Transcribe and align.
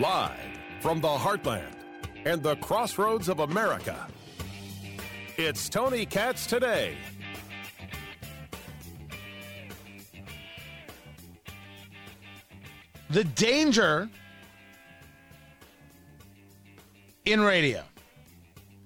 Live 0.00 0.32
from 0.80 1.00
the 1.00 1.06
heartland 1.06 1.76
and 2.24 2.42
the 2.42 2.56
crossroads 2.56 3.28
of 3.28 3.38
America. 3.38 4.08
It's 5.36 5.68
Tony 5.68 6.04
Katz 6.04 6.48
today. 6.48 6.96
The 13.10 13.22
danger 13.22 14.08
in 17.24 17.40
radio, 17.42 17.84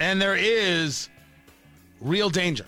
and 0.01 0.21
there 0.21 0.37
is 0.37 1.09
real 2.03 2.29
danger. 2.29 2.67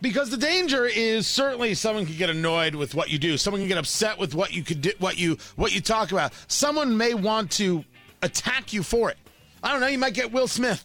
Because 0.00 0.30
the 0.30 0.36
danger 0.36 0.84
is 0.84 1.26
certainly 1.26 1.74
someone 1.74 2.04
can 2.04 2.16
get 2.16 2.28
annoyed 2.28 2.74
with 2.74 2.94
what 2.94 3.10
you 3.10 3.18
do. 3.18 3.38
Someone 3.38 3.62
can 3.62 3.68
get 3.68 3.78
upset 3.78 4.18
with 4.18 4.34
what 4.34 4.52
you 4.52 4.62
could 4.62 4.82
do, 4.82 4.92
what 4.98 5.18
you 5.18 5.38
what 5.56 5.74
you 5.74 5.80
talk 5.80 6.12
about. 6.12 6.32
Someone 6.48 6.96
may 6.96 7.14
want 7.14 7.50
to 7.52 7.84
attack 8.22 8.72
you 8.72 8.82
for 8.82 9.10
it. 9.10 9.16
I 9.62 9.72
don't 9.72 9.80
know. 9.80 9.86
You 9.86 9.98
might 9.98 10.14
get 10.14 10.32
Will 10.32 10.48
Smith. 10.48 10.84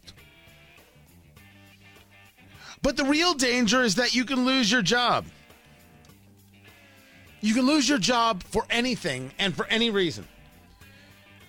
But 2.81 2.97
the 2.97 3.03
real 3.03 3.33
danger 3.33 3.83
is 3.83 3.95
that 3.95 4.15
you 4.15 4.25
can 4.25 4.45
lose 4.45 4.71
your 4.71 4.81
job. 4.81 5.25
You 7.41 7.53
can 7.53 7.65
lose 7.65 7.89
your 7.89 7.97
job 7.97 8.43
for 8.43 8.65
anything 8.69 9.31
and 9.37 9.55
for 9.55 9.65
any 9.67 9.89
reason. 9.89 10.27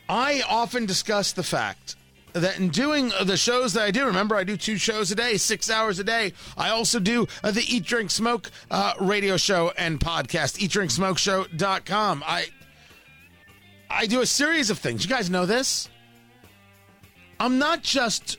I 0.09 0.43
often 0.49 0.85
discuss 0.85 1.33
the 1.33 1.43
fact 1.43 1.97
that 2.33 2.59
in 2.59 2.69
doing 2.69 3.13
the 3.25 3.37
shows 3.37 3.73
that 3.75 3.83
I 3.83 3.91
do, 3.91 4.07
remember 4.07 4.37
I 4.37 4.45
do 4.45 4.57
two 4.57 4.77
shows 4.77 5.11
a 5.11 5.15
day, 5.15 5.37
six 5.37 5.71
hours 5.71 5.99
a 5.99 6.05
day. 6.05 6.33
I 6.57 6.71
also 6.71 6.99
do 6.99 7.27
the 7.43 7.65
Eat, 7.67 7.85
Drink, 7.85 8.11
Smoke 8.11 8.51
uh, 8.71 8.95
radio 9.01 9.37
show 9.37 9.73
and 9.77 10.01
podcast, 10.01 10.59
eatdrinksmokeshow.com. 10.59 12.25
I, 12.27 12.47
I 13.91 14.07
do 14.07 14.21
a 14.21 14.27
series 14.27 14.71
of 14.71 14.79
things. 14.79 15.05
You 15.05 15.11
guys 15.11 15.31
know 15.31 15.47
this? 15.47 15.89
I'm 17.39 17.59
not 17.59 17.83
just 17.83 18.39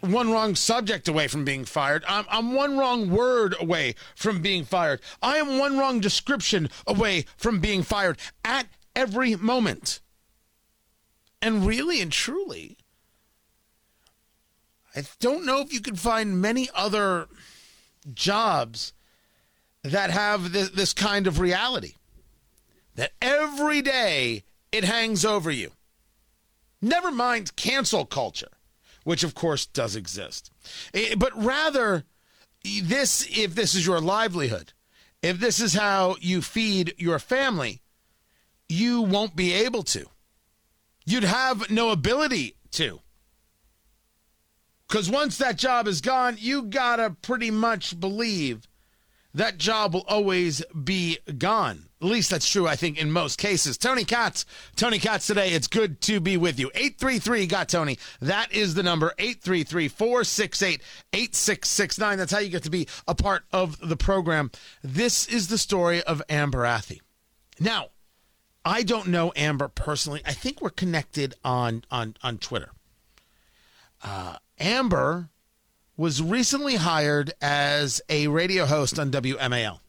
one 0.00 0.32
wrong 0.32 0.54
subject 0.54 1.08
away 1.08 1.28
from 1.28 1.44
being 1.44 1.64
fired. 1.64 2.04
I'm, 2.08 2.24
I'm 2.28 2.54
one 2.54 2.76
wrong 2.76 3.10
word 3.10 3.54
away 3.60 3.94
from 4.16 4.42
being 4.42 4.64
fired. 4.64 5.00
I 5.22 5.36
am 5.36 5.58
one 5.58 5.78
wrong 5.78 6.00
description 6.00 6.68
away 6.86 7.24
from 7.36 7.60
being 7.60 7.82
fired 7.82 8.18
at 8.44 8.66
every 8.96 9.36
moment. 9.36 10.00
And 11.40 11.66
really 11.66 12.00
and 12.00 12.12
truly, 12.12 12.78
I 14.94 15.04
don't 15.20 15.46
know 15.46 15.60
if 15.60 15.72
you 15.72 15.80
can 15.80 15.96
find 15.96 16.40
many 16.40 16.68
other 16.74 17.28
jobs 18.12 18.92
that 19.82 20.10
have 20.10 20.52
this, 20.52 20.70
this 20.70 20.92
kind 20.92 21.26
of 21.26 21.40
reality. 21.40 21.94
That 22.94 23.12
every 23.22 23.80
day 23.80 24.44
it 24.70 24.84
hangs 24.84 25.24
over 25.24 25.50
you. 25.50 25.72
Never 26.80 27.10
mind 27.10 27.56
cancel 27.56 28.04
culture, 28.04 28.50
which 29.04 29.24
of 29.24 29.34
course 29.34 29.66
does 29.66 29.96
exist. 29.96 30.50
Eh, 30.92 31.14
but 31.16 31.32
rather, 31.34 32.04
this, 32.62 33.26
if 33.30 33.54
this 33.54 33.74
is 33.74 33.86
your 33.86 34.00
livelihood, 34.00 34.72
if 35.22 35.38
this 35.38 35.60
is 35.60 35.74
how 35.74 36.16
you 36.20 36.42
feed 36.42 36.94
your 36.98 37.18
family, 37.18 37.80
you 38.68 39.02
won't 39.02 39.36
be 39.36 39.52
able 39.52 39.84
to. 39.84 40.06
You'd 41.04 41.24
have 41.24 41.70
no 41.70 41.90
ability 41.90 42.56
to. 42.72 43.00
Because 44.92 45.08
once 45.08 45.38
that 45.38 45.56
job 45.56 45.88
is 45.88 46.02
gone, 46.02 46.36
you 46.38 46.64
gotta 46.64 47.16
pretty 47.22 47.50
much 47.50 47.98
believe 47.98 48.68
that 49.32 49.56
job 49.56 49.94
will 49.94 50.04
always 50.06 50.62
be 50.84 51.18
gone. 51.38 51.86
At 52.02 52.08
least 52.08 52.30
that's 52.30 52.46
true, 52.46 52.68
I 52.68 52.76
think, 52.76 52.98
in 52.98 53.10
most 53.10 53.38
cases. 53.38 53.78
Tony 53.78 54.04
Katz, 54.04 54.44
Tony 54.76 54.98
Katz 54.98 55.26
today. 55.26 55.52
It's 55.52 55.66
good 55.66 56.02
to 56.02 56.20
be 56.20 56.36
with 56.36 56.60
you. 56.60 56.70
833 56.74 57.46
got 57.46 57.70
Tony. 57.70 57.98
That 58.20 58.52
is 58.52 58.74
the 58.74 58.82
number 58.82 59.14
833 59.18 59.88
468 59.88 60.82
8669. 61.14 62.18
That's 62.18 62.32
how 62.32 62.40
you 62.40 62.50
get 62.50 62.64
to 62.64 62.70
be 62.70 62.86
a 63.08 63.14
part 63.14 63.44
of 63.50 63.78
the 63.80 63.96
program. 63.96 64.50
This 64.82 65.26
is 65.26 65.48
the 65.48 65.56
story 65.56 66.02
of 66.02 66.20
Amber 66.28 66.64
Athey. 66.64 67.00
Now, 67.58 67.86
I 68.62 68.82
don't 68.82 69.06
know 69.06 69.32
Amber 69.36 69.68
personally. 69.68 70.20
I 70.26 70.34
think 70.34 70.60
we're 70.60 70.68
connected 70.68 71.34
on 71.42 71.82
on 71.90 72.16
on 72.22 72.36
Twitter. 72.36 72.72
Uh, 74.04 74.36
Amber 74.62 75.28
was 75.96 76.22
recently 76.22 76.76
hired 76.76 77.32
as 77.42 78.00
a 78.08 78.28
radio 78.28 78.64
host 78.64 78.98
on 78.98 79.10
WMAL. 79.10 79.80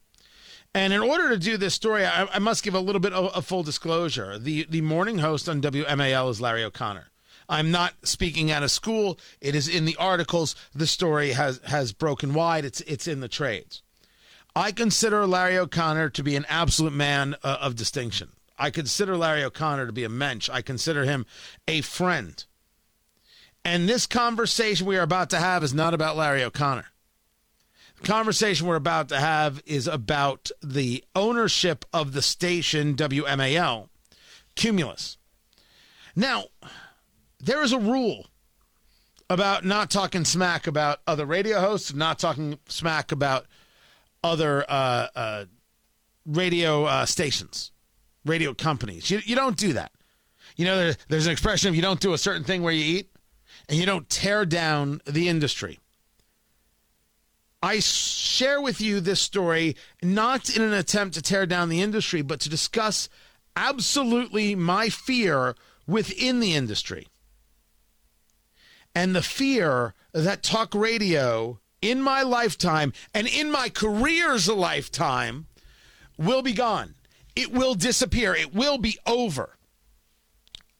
And 0.74 0.92
in 0.92 1.00
order 1.00 1.28
to 1.30 1.38
do 1.38 1.56
this 1.56 1.74
story, 1.74 2.04
I, 2.04 2.26
I 2.26 2.40
must 2.40 2.64
give 2.64 2.74
a 2.74 2.80
little 2.80 3.00
bit 3.00 3.12
of 3.12 3.46
full 3.46 3.62
disclosure. 3.62 4.36
The 4.36 4.66
the 4.68 4.80
morning 4.80 5.18
host 5.18 5.48
on 5.48 5.62
WMAL 5.62 6.28
is 6.28 6.40
Larry 6.40 6.64
O'Connor. 6.64 7.06
I'm 7.48 7.70
not 7.70 7.94
speaking 8.02 8.50
out 8.50 8.64
of 8.64 8.70
school. 8.72 9.18
It 9.40 9.54
is 9.54 9.68
in 9.68 9.84
the 9.84 9.96
articles. 9.96 10.56
The 10.74 10.88
story 10.88 11.32
has 11.32 11.60
has 11.66 11.92
broken 11.92 12.34
wide. 12.34 12.64
It's 12.64 12.80
it's 12.80 13.06
in 13.06 13.20
the 13.20 13.28
trades. 13.28 13.82
I 14.56 14.72
consider 14.72 15.24
Larry 15.24 15.56
O'Connor 15.56 16.10
to 16.10 16.22
be 16.24 16.34
an 16.34 16.46
absolute 16.48 16.92
man 16.92 17.36
uh, 17.44 17.58
of 17.60 17.76
distinction. 17.76 18.30
I 18.58 18.70
consider 18.70 19.16
Larry 19.16 19.44
O'Connor 19.44 19.86
to 19.86 19.92
be 19.92 20.04
a 20.04 20.08
mensch. 20.08 20.50
I 20.50 20.62
consider 20.62 21.04
him 21.04 21.26
a 21.68 21.80
friend. 21.80 22.44
And 23.64 23.88
this 23.88 24.06
conversation 24.06 24.86
we 24.86 24.96
are 24.96 25.02
about 25.02 25.30
to 25.30 25.38
have 25.38 25.64
is 25.64 25.72
not 25.72 25.94
about 25.94 26.16
Larry 26.16 26.42
O'Connor. 26.44 26.86
The 28.00 28.06
conversation 28.06 28.66
we're 28.66 28.76
about 28.76 29.08
to 29.08 29.18
have 29.18 29.62
is 29.64 29.86
about 29.86 30.50
the 30.62 31.04
ownership 31.14 31.84
of 31.92 32.12
the 32.12 32.20
station 32.20 32.94
WMAL, 32.94 33.88
Cumulus. 34.56 35.16
Now, 36.14 36.44
there 37.40 37.62
is 37.62 37.72
a 37.72 37.78
rule 37.78 38.26
about 39.30 39.64
not 39.64 39.90
talking 39.90 40.24
smack 40.24 40.66
about 40.66 41.00
other 41.06 41.24
radio 41.24 41.60
hosts, 41.60 41.94
not 41.94 42.18
talking 42.18 42.58
smack 42.68 43.10
about 43.10 43.46
other 44.22 44.64
uh, 44.68 45.08
uh, 45.14 45.44
radio 46.26 46.84
uh, 46.84 47.06
stations, 47.06 47.72
radio 48.24 48.52
companies. 48.52 49.10
You, 49.10 49.20
you 49.24 49.34
don't 49.34 49.56
do 49.56 49.72
that. 49.74 49.92
You 50.56 50.66
know, 50.66 50.76
there, 50.76 50.96
there's 51.08 51.26
an 51.26 51.32
expression 51.32 51.70
if 51.70 51.76
you 51.76 51.82
don't 51.82 52.00
do 52.00 52.12
a 52.12 52.18
certain 52.18 52.44
thing 52.44 52.62
where 52.62 52.72
you 52.72 52.98
eat, 52.98 53.10
and 53.68 53.78
you 53.78 53.86
don't 53.86 54.08
tear 54.08 54.44
down 54.44 55.00
the 55.06 55.28
industry. 55.28 55.78
I 57.62 57.80
share 57.80 58.60
with 58.60 58.80
you 58.80 59.00
this 59.00 59.22
story 59.22 59.74
not 60.02 60.54
in 60.54 60.60
an 60.60 60.74
attempt 60.74 61.14
to 61.14 61.22
tear 61.22 61.46
down 61.46 61.70
the 61.70 61.80
industry, 61.80 62.20
but 62.20 62.40
to 62.40 62.50
discuss 62.50 63.08
absolutely 63.56 64.54
my 64.54 64.90
fear 64.90 65.54
within 65.86 66.40
the 66.40 66.54
industry. 66.54 67.08
And 68.94 69.14
the 69.14 69.22
fear 69.22 69.94
that 70.12 70.42
talk 70.42 70.74
radio 70.74 71.58
in 71.80 72.02
my 72.02 72.22
lifetime 72.22 72.92
and 73.12 73.26
in 73.26 73.50
my 73.50 73.68
career's 73.68 74.48
lifetime 74.48 75.46
will 76.18 76.42
be 76.42 76.52
gone. 76.52 76.94
It 77.34 77.50
will 77.50 77.74
disappear. 77.74 78.34
It 78.34 78.54
will 78.54 78.78
be 78.78 78.98
over. 79.06 79.56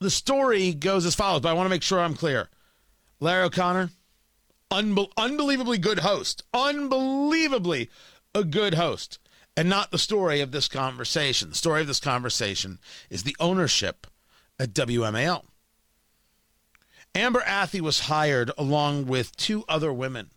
The 0.01 0.11
story 0.11 0.75
goes 0.75 1.07
as 1.07 1.15
follows, 1.15 1.41
but 1.41 1.49
I 1.49 1.55
want 1.55 1.67
to 1.67 1.71
make 1.71 1.83
sure 1.83 1.99
I'm 1.99 2.15
clear. 2.15 2.49
Larry 3.21 3.45
O'Connor, 3.45 3.91
unbe- 4.71 5.11
unbelievably 5.17 5.79
good 5.79 6.01
host, 6.01 6.43
unbelievably 6.53 7.91
a 8.35 8.45
good 8.45 8.75
host, 8.75 9.19
and 9.57 9.69
not 9.69 9.91
the 9.91 9.99
story 9.99 10.41
of 10.41 10.51
this 10.51 10.69
conversation. 10.69 11.51
The 11.51 11.55
story 11.55 11.81
of 11.81 11.87
this 11.87 12.01
conversation 12.01 12.79
is 13.09 13.23
the 13.23 13.37
ownership 13.39 14.07
at 14.59 14.75
WMAL. 14.75 15.45
Amber 17.15 17.43
Athey 17.43 17.81
was 17.81 18.01
hired 18.01 18.51
along 18.59 19.07
with 19.07 19.37
two 19.37 19.65
other 19.69 19.93
women 19.93 20.31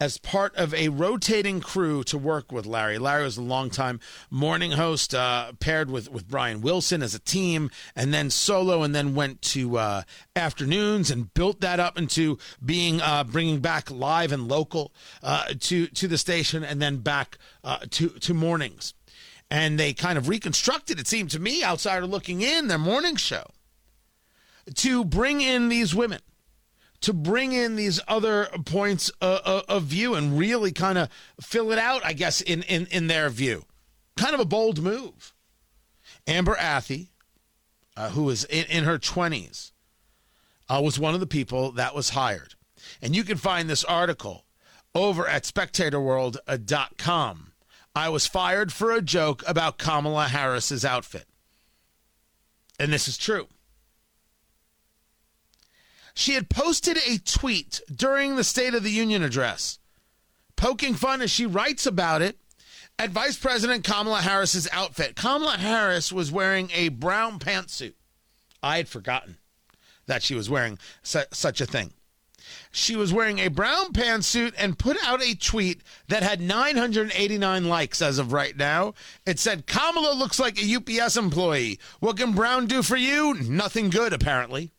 as 0.00 0.16
part 0.16 0.54
of 0.54 0.72
a 0.74 0.88
rotating 0.90 1.60
crew 1.60 2.04
to 2.04 2.16
work 2.16 2.52
with 2.52 2.66
Larry. 2.66 2.98
Larry 2.98 3.24
was 3.24 3.36
a 3.36 3.42
longtime 3.42 3.98
morning 4.30 4.72
host, 4.72 5.12
uh, 5.12 5.52
paired 5.58 5.90
with, 5.90 6.08
with 6.08 6.28
Brian 6.28 6.60
Wilson 6.60 7.02
as 7.02 7.16
a 7.16 7.18
team, 7.18 7.68
and 7.96 8.14
then 8.14 8.30
solo, 8.30 8.84
and 8.84 8.94
then 8.94 9.16
went 9.16 9.42
to 9.42 9.76
uh, 9.76 10.02
afternoons 10.36 11.10
and 11.10 11.34
built 11.34 11.60
that 11.62 11.80
up 11.80 11.98
into 11.98 12.38
being 12.64 13.00
uh, 13.00 13.24
bringing 13.24 13.58
back 13.58 13.90
live 13.90 14.30
and 14.30 14.46
local 14.46 14.92
uh, 15.22 15.46
to 15.58 15.88
to 15.88 16.06
the 16.06 16.18
station, 16.18 16.62
and 16.62 16.80
then 16.80 16.98
back 16.98 17.36
uh, 17.64 17.78
to 17.90 18.08
to 18.10 18.34
mornings. 18.34 18.94
And 19.50 19.80
they 19.80 19.94
kind 19.94 20.18
of 20.18 20.28
reconstructed, 20.28 21.00
it 21.00 21.08
seemed 21.08 21.30
to 21.30 21.40
me, 21.40 21.64
outsider 21.64 22.06
looking 22.06 22.42
in, 22.42 22.68
their 22.68 22.78
morning 22.78 23.16
show 23.16 23.46
to 24.74 25.04
bring 25.06 25.40
in 25.40 25.70
these 25.70 25.94
women 25.94 26.20
to 27.00 27.12
bring 27.12 27.52
in 27.52 27.76
these 27.76 28.00
other 28.08 28.48
points 28.64 29.10
uh, 29.20 29.40
uh, 29.44 29.60
of 29.68 29.84
view 29.84 30.14
and 30.14 30.36
really 30.38 30.72
kind 30.72 30.96
of 30.98 31.08
fill 31.40 31.70
it 31.72 31.78
out, 31.78 32.04
I 32.04 32.12
guess, 32.12 32.40
in, 32.40 32.62
in, 32.64 32.86
in 32.90 33.06
their 33.06 33.30
view. 33.30 33.64
Kind 34.16 34.34
of 34.34 34.40
a 34.40 34.44
bold 34.44 34.82
move. 34.82 35.32
Amber 36.26 36.56
Athey, 36.56 37.10
uh, 37.96 38.10
who 38.10 38.28
is 38.30 38.42
in, 38.44 38.64
in 38.66 38.82
her 38.84 38.98
20s, 38.98 39.72
uh, 40.68 40.80
was 40.82 40.98
one 40.98 41.14
of 41.14 41.20
the 41.20 41.26
people 41.26 41.70
that 41.72 41.94
was 41.94 42.10
hired. 42.10 42.54
And 43.00 43.16
you 43.16 43.24
can 43.24 43.38
find 43.38 43.70
this 43.70 43.84
article 43.84 44.44
over 44.94 45.28
at 45.28 45.44
spectatorworld.com. 45.44 47.52
I 47.94 48.08
was 48.08 48.26
fired 48.26 48.72
for 48.72 48.90
a 48.92 49.02
joke 49.02 49.44
about 49.46 49.78
Kamala 49.78 50.28
Harris's 50.28 50.84
outfit. 50.84 51.26
And 52.78 52.92
this 52.92 53.08
is 53.08 53.16
true. 53.16 53.48
She 56.18 56.34
had 56.34 56.50
posted 56.50 56.98
a 57.06 57.18
tweet 57.18 57.80
during 57.94 58.34
the 58.34 58.42
State 58.42 58.74
of 58.74 58.82
the 58.82 58.90
Union 58.90 59.22
address, 59.22 59.78
poking 60.56 60.94
fun 60.94 61.22
as 61.22 61.30
she 61.30 61.46
writes 61.46 61.86
about 61.86 62.22
it 62.22 62.36
at 62.98 63.10
Vice 63.10 63.36
President 63.36 63.84
Kamala 63.84 64.22
Harris's 64.22 64.66
outfit. 64.72 65.14
Kamala 65.14 65.58
Harris 65.58 66.12
was 66.12 66.32
wearing 66.32 66.72
a 66.74 66.88
brown 66.88 67.38
pantsuit. 67.38 67.94
I 68.64 68.78
had 68.78 68.88
forgotten 68.88 69.36
that 70.06 70.24
she 70.24 70.34
was 70.34 70.50
wearing 70.50 70.80
su- 71.04 71.22
such 71.32 71.60
a 71.60 71.66
thing. 71.66 71.92
She 72.72 72.96
was 72.96 73.12
wearing 73.12 73.38
a 73.38 73.46
brown 73.46 73.92
pantsuit 73.92 74.54
and 74.58 74.76
put 74.76 74.96
out 75.04 75.22
a 75.22 75.36
tweet 75.36 75.82
that 76.08 76.24
had 76.24 76.40
989 76.40 77.68
likes 77.68 78.02
as 78.02 78.18
of 78.18 78.32
right 78.32 78.56
now. 78.56 78.94
It 79.24 79.38
said, 79.38 79.68
Kamala 79.68 80.14
looks 80.14 80.40
like 80.40 80.60
a 80.60 80.74
UPS 80.74 81.16
employee. 81.16 81.78
What 82.00 82.16
can 82.16 82.32
Brown 82.32 82.66
do 82.66 82.82
for 82.82 82.96
you? 82.96 83.34
Nothing 83.34 83.88
good, 83.88 84.12
apparently. 84.12 84.72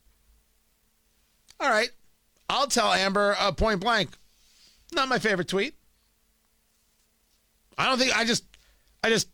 All 1.60 1.70
right. 1.70 1.90
I'll 2.50 2.68
tell 2.68 2.92
Amber 2.92 3.36
uh, 3.40 3.52
point 3.52 3.80
blank. 3.80 4.10
Not 4.94 5.08
my 5.10 5.20
favorite 5.20 5.48
tweet. 5.48 5.76
I 7.78 7.86
don't 7.86 7.98
think 7.98 8.16
I 8.18 8.26
just, 8.26 8.44
I 9.04 9.10
just, 9.10 9.30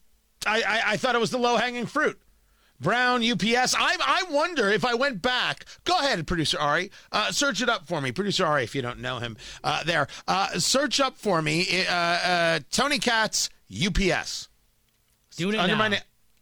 I, 0.45 0.61
I, 0.61 0.81
I 0.91 0.97
thought 0.97 1.15
it 1.15 1.21
was 1.21 1.31
the 1.31 1.37
low 1.37 1.57
hanging 1.57 1.85
fruit. 1.85 2.19
Brown, 2.79 3.23
UPS. 3.23 3.73
I, 3.73 3.95
I 3.99 4.25
wonder 4.29 4.69
if 4.69 4.83
I 4.83 4.95
went 4.95 5.21
back. 5.21 5.65
Go 5.85 5.97
ahead, 5.97 6.27
producer 6.27 6.59
Ari. 6.59 6.91
Uh, 7.11 7.31
search 7.31 7.61
it 7.61 7.69
up 7.69 7.87
for 7.87 8.01
me. 8.01 8.11
Producer 8.11 8.45
Ari, 8.45 8.63
if 8.65 8.75
you 8.75 8.81
don't 8.81 8.99
know 8.99 9.19
him 9.19 9.37
uh, 9.63 9.83
there. 9.83 10.07
Uh, 10.27 10.59
search 10.59 10.99
up 10.99 11.15
for 11.15 11.41
me 11.41 11.85
uh, 11.87 11.93
uh, 11.93 12.59
Tony 12.71 12.99
Katz, 12.99 13.49
UPS. 13.71 14.49
Do 15.37 15.49
it 15.49 15.55
Under 15.55 15.73
now. 15.75 15.79
my 15.79 15.87
na- 15.87 15.97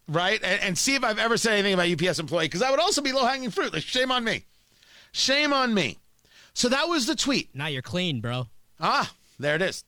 right? 0.08 0.40
And, 0.42 0.60
and 0.60 0.78
see 0.78 0.96
if 0.96 1.04
I've 1.04 1.18
ever 1.20 1.36
said 1.36 1.52
anything 1.52 1.74
about 1.74 1.88
UPS 1.88 2.18
employee, 2.18 2.46
because 2.46 2.60
that 2.60 2.70
would 2.72 2.80
also 2.80 3.00
be 3.00 3.12
low 3.12 3.24
hanging 3.26 3.50
fruit. 3.50 3.72
Like, 3.72 3.82
shame 3.82 4.10
on 4.10 4.24
me. 4.24 4.44
Shame 5.14 5.52
on 5.52 5.72
me. 5.72 5.98
So 6.54 6.68
that 6.68 6.88
was 6.88 7.06
the 7.06 7.14
tweet. 7.14 7.54
now 7.54 7.68
you're 7.68 7.82
clean, 7.82 8.20
bro. 8.20 8.48
Ah, 8.80 9.12
there 9.38 9.54
it 9.54 9.62
is. 9.62 9.84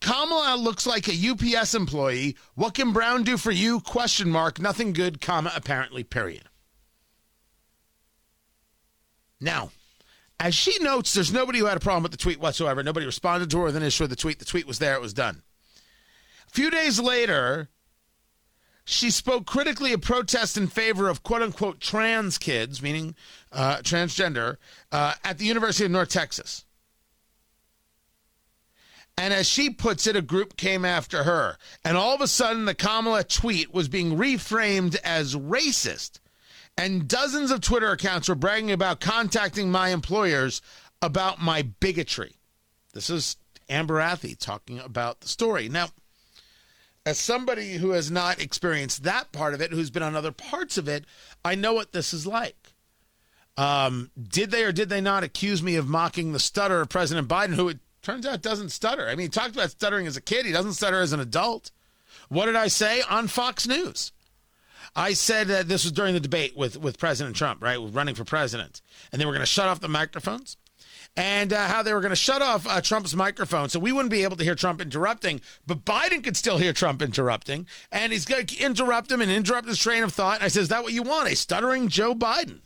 Kamala 0.00 0.56
looks 0.56 0.86
like 0.86 1.08
a 1.08 1.30
UPS 1.30 1.74
employee. 1.74 2.36
What 2.54 2.72
can 2.72 2.92
Brown 2.92 3.22
do 3.22 3.36
for 3.36 3.50
you? 3.50 3.80
Question 3.80 4.30
mark. 4.30 4.58
Nothing 4.58 4.94
good, 4.94 5.20
comma, 5.20 5.52
apparently, 5.54 6.04
period. 6.04 6.44
Now, 9.42 9.72
as 10.40 10.54
she 10.54 10.76
notes, 10.80 11.12
there's 11.12 11.32
nobody 11.32 11.58
who 11.58 11.66
had 11.66 11.76
a 11.76 11.80
problem 11.80 12.02
with 12.02 12.12
the 12.12 12.18
tweet 12.18 12.40
whatsoever. 12.40 12.82
Nobody 12.82 13.04
responded 13.04 13.50
to 13.50 13.58
her 13.58 13.64
with 13.64 13.76
an 13.76 13.82
issue 13.82 14.04
with 14.04 14.10
the 14.10 14.16
tweet. 14.16 14.38
The 14.38 14.46
tweet 14.46 14.66
was 14.66 14.78
there, 14.78 14.94
it 14.94 15.02
was 15.02 15.12
done. 15.12 15.42
A 16.48 16.50
few 16.50 16.70
days 16.70 16.98
later, 16.98 17.68
she 18.84 19.10
spoke 19.10 19.46
critically 19.46 19.92
of 19.92 20.00
protests 20.00 20.56
in 20.56 20.66
favor 20.66 21.08
of 21.08 21.22
quote 21.22 21.42
unquote 21.42 21.80
trans 21.80 22.38
kids, 22.38 22.82
meaning 22.82 23.14
uh, 23.52 23.76
transgender, 23.78 24.56
uh, 24.90 25.14
at 25.24 25.38
the 25.38 25.44
University 25.44 25.84
of 25.84 25.90
North 25.90 26.08
Texas. 26.08 26.64
And 29.16 29.34
as 29.34 29.46
she 29.46 29.70
puts 29.70 30.06
it, 30.06 30.16
a 30.16 30.22
group 30.22 30.56
came 30.56 30.84
after 30.84 31.24
her. 31.24 31.58
And 31.84 31.96
all 31.96 32.14
of 32.14 32.20
a 32.20 32.26
sudden, 32.26 32.64
the 32.64 32.74
Kamala 32.74 33.24
tweet 33.24 33.72
was 33.72 33.88
being 33.88 34.16
reframed 34.16 34.96
as 35.04 35.36
racist. 35.36 36.18
And 36.78 37.06
dozens 37.06 37.50
of 37.50 37.60
Twitter 37.60 37.90
accounts 37.90 38.28
were 38.28 38.34
bragging 38.34 38.72
about 38.72 39.00
contacting 39.00 39.70
my 39.70 39.90
employers 39.90 40.62
about 41.02 41.42
my 41.42 41.62
bigotry. 41.62 42.36
This 42.94 43.10
is 43.10 43.36
Amber 43.68 43.98
Athey 43.98 44.38
talking 44.38 44.78
about 44.78 45.20
the 45.20 45.28
story. 45.28 45.68
Now, 45.68 45.88
as 47.04 47.18
somebody 47.18 47.74
who 47.74 47.90
has 47.90 48.10
not 48.10 48.40
experienced 48.40 49.02
that 49.02 49.32
part 49.32 49.54
of 49.54 49.60
it, 49.60 49.72
who's 49.72 49.90
been 49.90 50.02
on 50.02 50.14
other 50.14 50.32
parts 50.32 50.78
of 50.78 50.88
it, 50.88 51.04
I 51.44 51.54
know 51.54 51.72
what 51.72 51.92
this 51.92 52.14
is 52.14 52.26
like. 52.26 52.74
Um, 53.56 54.10
did 54.20 54.50
they 54.50 54.64
or 54.64 54.72
did 54.72 54.88
they 54.88 55.00
not 55.00 55.24
accuse 55.24 55.62
me 55.62 55.76
of 55.76 55.88
mocking 55.88 56.32
the 56.32 56.38
stutter 56.38 56.80
of 56.80 56.88
President 56.88 57.28
Biden, 57.28 57.54
who 57.54 57.68
it 57.68 57.80
turns 58.02 58.24
out 58.24 58.40
doesn't 58.40 58.70
stutter? 58.70 59.08
I 59.08 59.10
mean, 59.10 59.26
he 59.26 59.28
talked 59.28 59.54
about 59.54 59.70
stuttering 59.70 60.06
as 60.06 60.16
a 60.16 60.22
kid, 60.22 60.46
he 60.46 60.52
doesn't 60.52 60.74
stutter 60.74 61.00
as 61.00 61.12
an 61.12 61.20
adult. 61.20 61.70
What 62.28 62.46
did 62.46 62.56
I 62.56 62.68
say 62.68 63.02
on 63.02 63.28
Fox 63.28 63.66
News? 63.66 64.12
I 64.94 65.12
said 65.14 65.48
that 65.48 65.68
this 65.68 65.84
was 65.84 65.92
during 65.92 66.14
the 66.14 66.20
debate 66.20 66.56
with, 66.56 66.76
with 66.76 66.98
President 66.98 67.34
Trump, 67.36 67.62
right, 67.62 67.78
running 67.78 68.14
for 68.14 68.24
president, 68.24 68.82
and 69.10 69.20
they 69.20 69.24
were 69.24 69.32
going 69.32 69.40
to 69.40 69.46
shut 69.46 69.68
off 69.68 69.80
the 69.80 69.88
microphones 69.88 70.56
and 71.16 71.52
uh, 71.52 71.66
how 71.66 71.82
they 71.82 71.92
were 71.92 72.00
going 72.00 72.10
to 72.10 72.16
shut 72.16 72.40
off 72.40 72.66
uh, 72.66 72.80
Trump's 72.80 73.14
microphone 73.14 73.68
so 73.68 73.78
we 73.78 73.92
wouldn't 73.92 74.10
be 74.10 74.22
able 74.22 74.36
to 74.36 74.44
hear 74.44 74.54
Trump 74.54 74.80
interrupting, 74.80 75.40
but 75.66 75.84
Biden 75.84 76.24
could 76.24 76.36
still 76.36 76.58
hear 76.58 76.72
Trump 76.72 77.02
interrupting, 77.02 77.66
and 77.90 78.12
he's 78.12 78.24
going 78.24 78.46
to 78.46 78.58
interrupt 78.58 79.12
him 79.12 79.20
and 79.20 79.30
interrupt 79.30 79.68
his 79.68 79.78
train 79.78 80.02
of 80.02 80.12
thought. 80.12 80.36
And 80.36 80.44
I 80.44 80.48
said, 80.48 80.62
Is 80.62 80.68
that 80.68 80.82
what 80.82 80.92
you 80.92 81.02
want? 81.02 81.30
A 81.30 81.36
stuttering 81.36 81.88
Joe 81.88 82.14
Biden? 82.14 82.60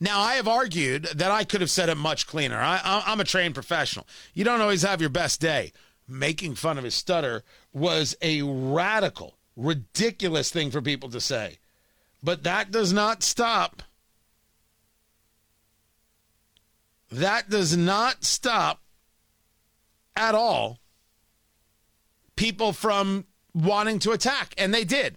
Now, 0.00 0.20
I 0.20 0.34
have 0.34 0.48
argued 0.48 1.04
that 1.04 1.30
I 1.30 1.44
could 1.44 1.60
have 1.60 1.70
said 1.70 1.88
it 1.88 1.96
much 1.96 2.26
cleaner. 2.26 2.56
I, 2.56 2.80
I'm 3.06 3.20
a 3.20 3.24
trained 3.24 3.54
professional. 3.54 4.06
You 4.34 4.42
don't 4.42 4.60
always 4.60 4.82
have 4.82 5.00
your 5.00 5.10
best 5.10 5.40
day. 5.40 5.72
Making 6.08 6.56
fun 6.56 6.76
of 6.76 6.82
his 6.82 6.96
stutter 6.96 7.44
was 7.72 8.16
a 8.20 8.42
radical, 8.42 9.36
ridiculous 9.56 10.50
thing 10.50 10.72
for 10.72 10.82
people 10.82 11.08
to 11.10 11.20
say. 11.20 11.58
But 12.20 12.42
that 12.42 12.72
does 12.72 12.92
not 12.92 13.22
stop 13.22 13.84
that 17.12 17.48
does 17.50 17.76
not 17.76 18.24
stop 18.24 18.80
at 20.16 20.34
all 20.34 20.78
people 22.36 22.72
from 22.72 23.26
wanting 23.54 23.98
to 24.00 24.10
attack 24.12 24.54
and 24.56 24.72
they 24.72 24.84
did 24.84 25.16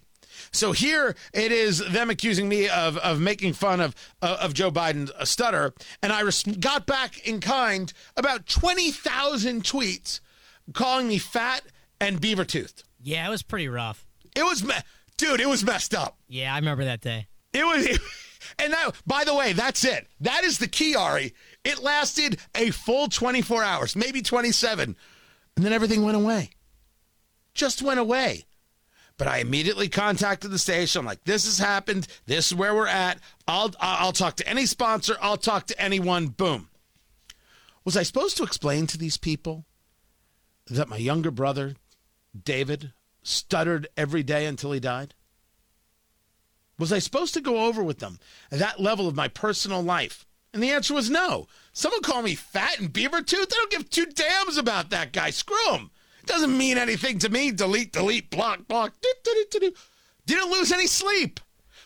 so 0.52 0.74
here 0.74 1.16
it 1.34 1.52
is 1.52 1.80
them 1.92 2.10
accusing 2.10 2.50
me 2.50 2.68
of, 2.68 2.98
of 2.98 3.20
making 3.20 3.54
fun 3.54 3.80
of 3.80 3.96
uh, 4.22 4.38
of 4.42 4.54
Joe 4.54 4.70
Biden's 4.72 5.12
stutter 5.30 5.74
and 6.04 6.12
I 6.12 6.22
res- 6.22 6.44
got 6.44 6.86
back 6.86 7.26
in 7.26 7.40
kind 7.40 7.92
about 8.18 8.46
20,000 8.46 9.64
tweets 9.64 10.20
calling 10.74 11.08
me 11.08 11.18
fat 11.18 11.62
and 12.02 12.20
beaver 12.20 12.44
toothed 12.44 12.84
Yeah, 13.02 13.26
it 13.26 13.30
was 13.30 13.44
pretty 13.44 13.70
rough. 13.70 14.06
it 14.36 14.44
was 14.44 14.64
me- 14.64 14.74
dude 15.18 15.40
it 15.40 15.48
was 15.48 15.64
messed 15.64 15.94
up 15.96 16.18
Yeah, 16.28 16.54
I 16.54 16.58
remember 16.58 16.84
that 16.84 17.00
day. 17.02 17.28
it 17.54 17.64
was, 17.66 17.98
and 18.60 18.72
now, 18.72 18.94
by 19.06 19.24
the 19.24 19.36
way, 19.36 19.54
that's 19.54 19.84
it. 19.84 20.08
That 20.22 20.44
is 20.44 20.58
the 20.58 20.68
key, 20.68 20.96
Ari. 20.96 21.34
It 21.64 21.82
lasted 21.82 22.40
a 22.54 22.72
full 22.72 23.08
24 23.08 23.64
hours, 23.64 23.96
maybe 23.96 24.22
27, 24.22 24.96
and 25.56 25.66
then 25.66 25.74
everything 25.74 26.04
went 26.04 26.18
away. 26.18 26.52
Just 27.54 27.82
went 27.82 28.00
away. 28.00 28.46
But 29.18 29.28
I 29.28 29.38
immediately 29.38 29.88
contacted 29.88 30.52
the 30.52 30.60
station. 30.60 31.00
I'm 31.00 31.06
like, 31.06 31.24
this 31.24 31.46
has 31.46 31.58
happened. 31.58 32.08
This 32.26 32.48
is 32.48 32.56
where 32.56 32.76
we're 32.76 32.88
at. 32.88 33.20
I'll 33.48 33.74
I'll 33.80 34.12
talk 34.12 34.36
to 34.38 34.48
any 34.48 34.66
sponsor. 34.66 35.16
I'll 35.22 35.38
talk 35.38 35.68
to 35.68 35.82
anyone. 35.82 36.28
Boom. 36.28 36.70
Was 37.86 37.96
I 37.96 38.04
supposed 38.04 38.36
to 38.38 38.44
explain 38.44 38.88
to 38.88 38.98
these 38.98 39.18
people 39.18 39.66
that 40.68 40.90
my 40.90 40.98
younger 40.98 41.32
brother, 41.32 41.76
David, 42.44 42.92
stuttered 43.24 43.88
every 43.96 44.24
day 44.24 44.46
until 44.46 44.72
he 44.72 44.80
died? 44.80 45.14
Was 46.78 46.92
I 46.92 47.00
supposed 47.00 47.34
to 47.36 47.42
go 47.42 47.66
over 47.66 47.84
with 47.84 48.00
them 48.00 48.20
that 48.50 48.80
level 48.80 49.08
of 49.08 49.16
my 49.16 49.28
personal 49.28 49.82
life? 49.82 50.26
And 50.54 50.64
the 50.64 50.72
answer 50.72 50.94
was 50.94 51.10
no. 51.10 51.48
Someone 51.74 52.02
call 52.02 52.22
me 52.22 52.36
fat 52.36 52.80
and 52.80 52.92
beaver 52.92 53.22
tooth. 53.22 53.52
I 53.52 53.56
don't 53.56 53.72
give 53.72 53.90
two 53.90 54.06
damns 54.06 54.58
about 54.58 54.90
that 54.90 55.12
guy. 55.12 55.30
Screw 55.30 55.74
him. 55.74 55.92
It 56.22 56.28
doesn't 56.28 56.58
mean 56.58 56.78
anything 56.78 57.20
to 57.20 57.30
me. 57.30 57.52
Delete, 57.52 57.92
delete, 57.92 58.30
block, 58.30 58.68
block. 58.68 58.94
Didn't 60.26 60.52
lose 60.52 60.72
any 60.72 60.88
sleep. 60.88 61.40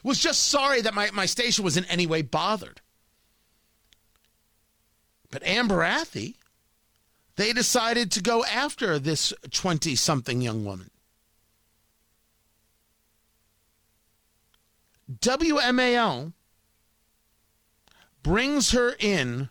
Was 0.03 0.19
just 0.19 0.47
sorry 0.47 0.81
that 0.81 0.93
my, 0.93 1.09
my 1.11 1.25
station 1.25 1.65
was 1.65 1.77
in 1.77 1.85
any 1.85 2.07
way 2.07 2.21
bothered. 2.21 2.81
But 5.31 5.43
Amber 5.43 5.79
Athey, 5.79 6.35
they 7.35 7.53
decided 7.53 8.11
to 8.11 8.21
go 8.21 8.45
after 8.45 8.97
this 8.97 9.33
20 9.51 9.95
something 9.95 10.41
young 10.41 10.63
woman. 10.63 10.89
WMAL 15.09 16.33
brings 18.21 18.71
her 18.71 18.95
in 18.99 19.49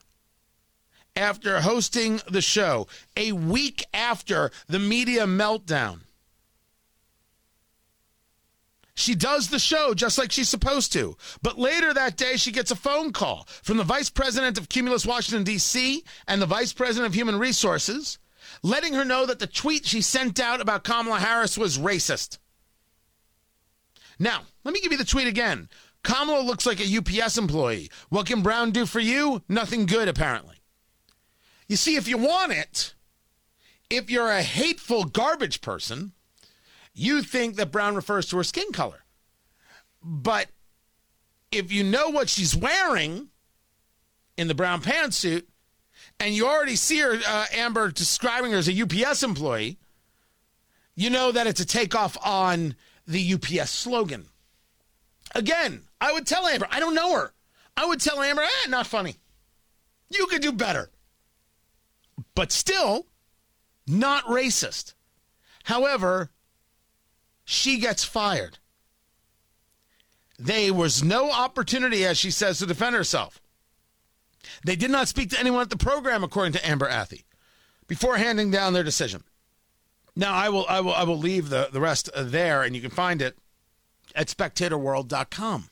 after 1.17 1.63
hosting 1.63 2.21
the 2.31 2.41
show 2.41 2.87
a 3.17 3.33
week 3.33 3.85
after 3.93 4.51
the 4.69 4.79
media 4.79 5.27
meltdown. 5.27 6.01
She 8.95 9.15
does 9.15 9.49
the 9.49 9.61
show 9.61 9.95
just 9.95 10.19
like 10.19 10.33
she's 10.33 10.49
supposed 10.49 10.93
to. 10.93 11.17
But 11.41 11.59
later 11.59 11.95
that 11.95 12.17
day, 12.17 12.37
she 12.37 12.51
gets 12.51 12.73
a 12.73 12.77
phone 12.77 13.13
call 13.13 13.47
from 13.63 13.77
the 13.77 13.85
vice 13.85 14.11
president 14.11 14.59
of 14.59 14.69
Cumulus 14.69 15.07
Washington, 15.07 15.45
D.C., 15.45 16.03
and 16.27 16.43
the 16.43 16.47
vice 16.47 16.73
president 16.73 17.07
of 17.07 17.15
Human 17.15 17.39
Resources, 17.39 18.19
letting 18.63 18.95
her 18.95 19.05
know 19.05 19.25
that 19.25 19.39
the 19.39 19.47
tweet 19.47 19.87
she 19.87 20.03
sent 20.03 20.41
out 20.41 20.61
about 20.61 20.83
Kamala 20.83 21.21
Harris 21.21 21.57
was 21.57 21.79
racist. 21.79 22.39
Now, 24.19 24.43
let 24.65 24.75
me 24.75 24.81
give 24.81 24.93
you 24.93 24.99
the 24.99 25.05
tweet 25.05 25.29
again. 25.29 25.69
Kamala 26.03 26.43
looks 26.43 26.67
like 26.67 26.81
a 26.81 26.97
UPS 26.97 27.39
employee. 27.39 27.91
What 28.09 28.27
can 28.27 28.43
Brown 28.43 28.71
do 28.71 28.87
for 28.87 29.01
you? 29.01 29.43
Nothing 29.49 29.87
good, 29.87 30.09
apparently. 30.09 30.57
You 31.67 31.77
see, 31.77 31.97
if 31.97 32.09
you 32.09 32.17
want 32.19 32.53
it, 32.53 32.95
if 33.91 34.11
you're 34.11 34.31
a 34.31 34.43
hateful 34.43 35.05
garbage 35.05 35.61
person, 35.61 36.13
you 36.95 37.23
think 37.23 37.57
that 37.57 37.73
Brown 37.73 37.95
refers 37.95 38.27
to 38.27 38.37
her 38.39 38.45
skin 38.45 38.73
color. 38.73 39.05
But 40.03 40.49
if 41.51 41.73
you 41.73 41.85
know 41.85 42.09
what 42.09 42.29
she's 42.29 42.57
wearing, 42.57 43.29
in 44.39 44.49
the 44.49 44.55
brown 44.55 44.81
pantsuit, 44.81 45.43
and 46.19 46.35
you 46.35 46.47
already 46.47 46.77
see 46.77 47.01
her, 47.01 47.19
uh, 47.27 47.47
Amber, 47.53 47.91
describing 47.91 48.53
her 48.53 48.59
as 48.59 48.69
a 48.69 48.83
UPS 48.83 49.23
employee, 49.23 49.79
you 50.95 51.11
know 51.11 51.33
that 51.33 51.47
it's 51.47 51.61
a 51.61 51.67
takeoff 51.67 52.17
on 52.25 52.77
the 53.09 53.35
UPS 53.35 53.71
slogan. 53.71 54.27
Again, 55.35 55.83
I 56.01 56.13
would 56.13 56.27
tell 56.27 56.47
Amber, 56.47 56.69
I 56.71 56.79
don't 56.79 56.95
know 56.95 57.15
her. 57.15 57.33
I 57.77 57.87
would 57.87 58.01
tell 58.01 58.23
Amber, 58.23 58.43
eh, 58.43 58.69
not 58.69 58.87
funny. 58.87 59.17
You 60.11 60.27
could 60.27 60.43
do 60.43 60.53
better. 60.53 60.91
But 62.35 62.53
still, 62.53 63.07
not 63.87 64.25
racist. 64.25 64.95
However, 65.65 66.31
she 67.45 67.79
gets 67.79 68.05
fired. 68.05 68.59
There 70.39 70.73
was 70.73 71.03
no 71.03 71.31
opportunity, 71.31 72.05
as 72.05 72.19
she 72.19 72.31
says, 72.31 72.59
to 72.59 72.67
defend 72.67 72.95
herself. 72.95 73.41
They 74.65 74.77
did 74.77 74.91
not 74.91 75.09
speak 75.09 75.31
to 75.31 75.41
anyone 75.41 75.63
at 75.63 75.71
the 75.71 75.77
program, 75.77 76.23
according 76.23 76.53
to 76.55 76.69
Amber 76.69 76.89
Athey, 76.89 77.25
before 77.87 78.17
handing 78.17 78.51
down 78.51 78.73
their 78.73 78.85
decision. 78.85 79.25
Now, 80.19 80.35
I 80.35 80.49
will, 80.49 80.67
I 80.69 80.81
will, 80.81 80.93
I 80.93 81.05
will 81.05 81.17
leave 81.17 81.49
the, 81.49 81.69
the 81.73 81.81
rest 81.81 82.11
uh, 82.13 82.25
there, 82.25 82.65
and 82.65 82.75
you 82.75 82.83
can 82.83 82.91
find 82.91 83.23
it 83.23 83.39
at 84.17 84.27
spectatorworld.com. 84.27 85.71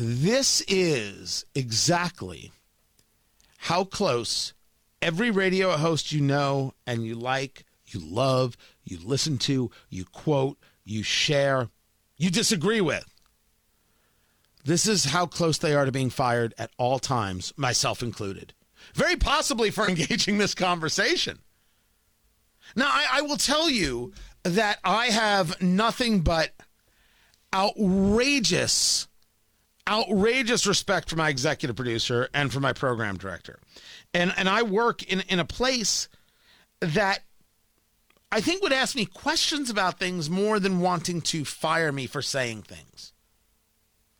This 0.00 0.64
is 0.66 1.44
exactly 1.54 2.50
how 3.58 3.84
close 3.84 4.52
every 5.00 5.30
radio 5.30 5.76
host 5.76 6.10
you 6.10 6.20
know 6.20 6.74
and 6.84 7.06
you 7.06 7.14
like, 7.14 7.64
you 7.86 8.00
love, 8.00 8.56
you 8.82 8.98
listen 9.00 9.38
to, 9.38 9.70
you 9.88 10.04
quote, 10.04 10.58
you 10.84 11.04
share, 11.04 11.68
you 12.16 12.30
disagree 12.30 12.80
with. 12.80 13.06
This 14.64 14.88
is 14.88 15.04
how 15.04 15.26
close 15.26 15.56
they 15.56 15.72
are 15.72 15.84
to 15.84 15.92
being 15.92 16.10
fired 16.10 16.52
at 16.58 16.72
all 16.78 16.98
times, 16.98 17.52
myself 17.56 18.02
included. 18.02 18.54
Very 18.92 19.14
possibly 19.14 19.70
for 19.70 19.88
engaging 19.88 20.38
this 20.38 20.56
conversation. 20.56 21.38
Now, 22.76 22.86
I, 22.86 23.06
I 23.14 23.22
will 23.22 23.36
tell 23.36 23.68
you 23.68 24.12
that 24.44 24.78
I 24.84 25.06
have 25.06 25.60
nothing 25.60 26.20
but 26.20 26.50
outrageous, 27.54 29.08
outrageous 29.88 30.66
respect 30.66 31.10
for 31.10 31.16
my 31.16 31.28
executive 31.28 31.76
producer 31.76 32.28
and 32.34 32.52
for 32.52 32.60
my 32.60 32.72
program 32.72 33.16
director. 33.16 33.58
And, 34.14 34.32
and 34.36 34.48
I 34.48 34.62
work 34.62 35.02
in, 35.02 35.20
in 35.28 35.38
a 35.38 35.44
place 35.44 36.08
that 36.80 37.20
I 38.30 38.40
think 38.40 38.62
would 38.62 38.72
ask 38.72 38.96
me 38.96 39.04
questions 39.04 39.68
about 39.68 39.98
things 39.98 40.30
more 40.30 40.58
than 40.58 40.80
wanting 40.80 41.20
to 41.22 41.44
fire 41.44 41.92
me 41.92 42.06
for 42.06 42.22
saying 42.22 42.62
things. 42.62 43.12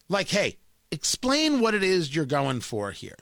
Like, 0.09 0.29
hey, 0.29 0.59
explain 0.91 1.61
what 1.61 1.75
it 1.75 1.83
is 1.83 2.15
you're 2.15 2.27
going 2.27 2.61
for 2.61 2.91
here. 2.91 3.17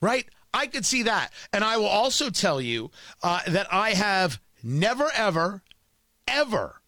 Right? 0.00 0.26
I 0.54 0.66
could 0.66 0.84
see 0.84 1.02
that. 1.04 1.32
And 1.52 1.64
I 1.64 1.76
will 1.76 1.86
also 1.86 2.30
tell 2.30 2.60
you 2.60 2.90
uh, 3.22 3.40
that 3.46 3.72
I 3.72 3.90
have 3.90 4.40
never, 4.62 5.08
ever, 5.14 5.62
ever 6.28 6.82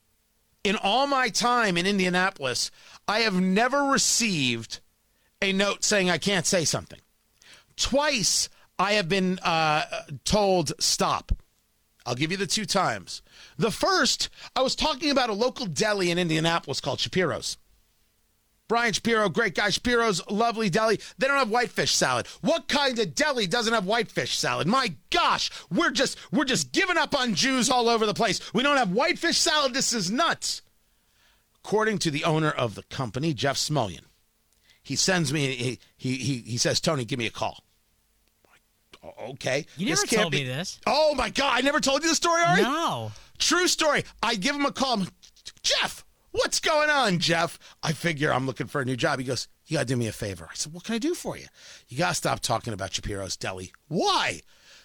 in 0.65 0.77
all 0.77 1.07
my 1.07 1.29
time 1.29 1.77
in 1.77 1.87
Indianapolis, 1.87 2.71
I 3.07 3.21
have 3.21 3.41
never 3.41 3.85
received 3.85 4.81
a 5.43 5.53
note 5.53 5.85
saying 5.85 6.09
I 6.09 6.19
can't 6.19 6.47
say 6.47 6.65
something. 6.65 7.01
Twice 7.77 8.49
I 8.79 8.95
have 8.95 9.09
been 9.09 9.39
uh, 9.41 9.85
told 10.25 10.73
stop. 10.81 11.33
I'll 12.07 12.15
give 12.15 12.31
you 12.31 12.37
the 12.37 12.47
two 12.47 12.65
times. 12.65 13.23
The 13.57 13.71
first, 13.71 14.29
I 14.57 14.63
was 14.63 14.75
talking 14.75 15.11
about 15.11 15.31
a 15.31 15.35
local 15.35 15.67
deli 15.67 16.11
in 16.11 16.19
Indianapolis 16.19 16.81
called 16.81 17.01
Shapiro's. 17.01 17.57
Brian 18.67 18.93
Shapiro, 18.95 19.29
great 19.29 19.55
guy. 19.55 19.69
Shapiro's 19.69 20.27
lovely 20.31 20.71
deli. 20.71 20.99
They 21.19 21.27
don't 21.27 21.39
have 21.39 21.51
whitefish 21.51 21.95
salad. 21.95 22.27
What 22.41 22.67
kind 22.67 22.99
of 22.99 23.15
deli 23.15 23.47
doesn't 23.47 23.75
have 23.75 23.85
whitefish 23.85 24.39
salad? 24.39 24.67
My 24.67 24.95
gosh, 25.11 25.51
we're 25.71 25.91
just 25.91 26.19
we're 26.33 26.47
just 26.47 26.73
giving 26.73 26.97
up 26.97 27.15
on 27.19 27.35
Jews 27.35 27.69
all 27.69 27.89
over 27.89 28.07
the 28.07 28.15
place. 28.15 28.41
We 28.55 28.63
don't 28.63 28.79
have 28.79 28.91
whitefish 28.91 29.37
salad. 29.39 29.75
This 29.75 29.93
is 29.93 30.11
nuts. 30.11 30.63
According 31.63 31.99
to 32.01 32.11
the 32.11 32.25
owner 32.25 32.51
of 32.51 32.75
the 32.75 32.83
company, 32.85 33.35
Jeff 33.35 33.57
Smulyan, 33.57 34.05
he 34.83 34.97
sends 34.97 35.33
me 35.33 35.55
he 35.55 35.79
he 35.97 36.17
he, 36.17 36.39
he 36.39 36.57
says, 36.57 36.81
"Tony, 36.81 37.05
give 37.05 37.19
me 37.19 37.27
a 37.27 37.31
call." 37.31 37.65
Okay. 39.21 39.67
You 39.77 39.87
never 39.91 40.03
can't 40.07 40.23
told 40.23 40.33
be- 40.33 40.39
me 40.39 40.45
this. 40.45 40.81
Oh 40.87 41.15
my 41.15 41.29
god, 41.29 41.53
I 41.59 41.61
never 41.61 41.81
told 41.81 42.03
you 42.03 42.09
the 42.09 42.15
story, 42.15 42.43
Ari? 42.43 42.63
No. 42.63 43.13
True 43.39 43.69
story. 43.69 44.05
I 44.23 44.35
give 44.37 44.55
him 44.57 44.65
a 44.65 44.73
call. 44.73 44.95
I'm, 44.95 45.09
Jeff, 45.63 46.05
what's 46.35 46.61
going 46.61 46.91
on, 46.91 47.19
Jeff? 47.19 47.59
I 47.83 47.93
figure 47.93 48.33
I'm 48.33 48.47
looking 48.47 48.67
for 48.67 48.81
a 48.81 48.85
new 48.85 48.97
job. 48.97 49.19
He 49.19 49.25
goes, 49.25 49.49
You 49.67 49.79
got 49.79 49.81
to 49.81 49.87
do 49.87 49.97
me 49.97 50.09
a 50.09 50.13
favor. 50.13 50.49
I 50.51 50.55
said, 50.55 50.73
What 50.73 50.85
can 50.85 50.95
I 50.95 50.99
do 50.99 51.15
for 51.15 51.37
you? 51.37 51.47
You 51.89 51.97
got 51.97 52.11
to 52.11 52.15
stop 52.15 52.41
talking 52.41 52.73
about 52.73 52.93
Shapiro's 52.93 53.37
Deli. 53.37 53.73
Why? 53.89 54.41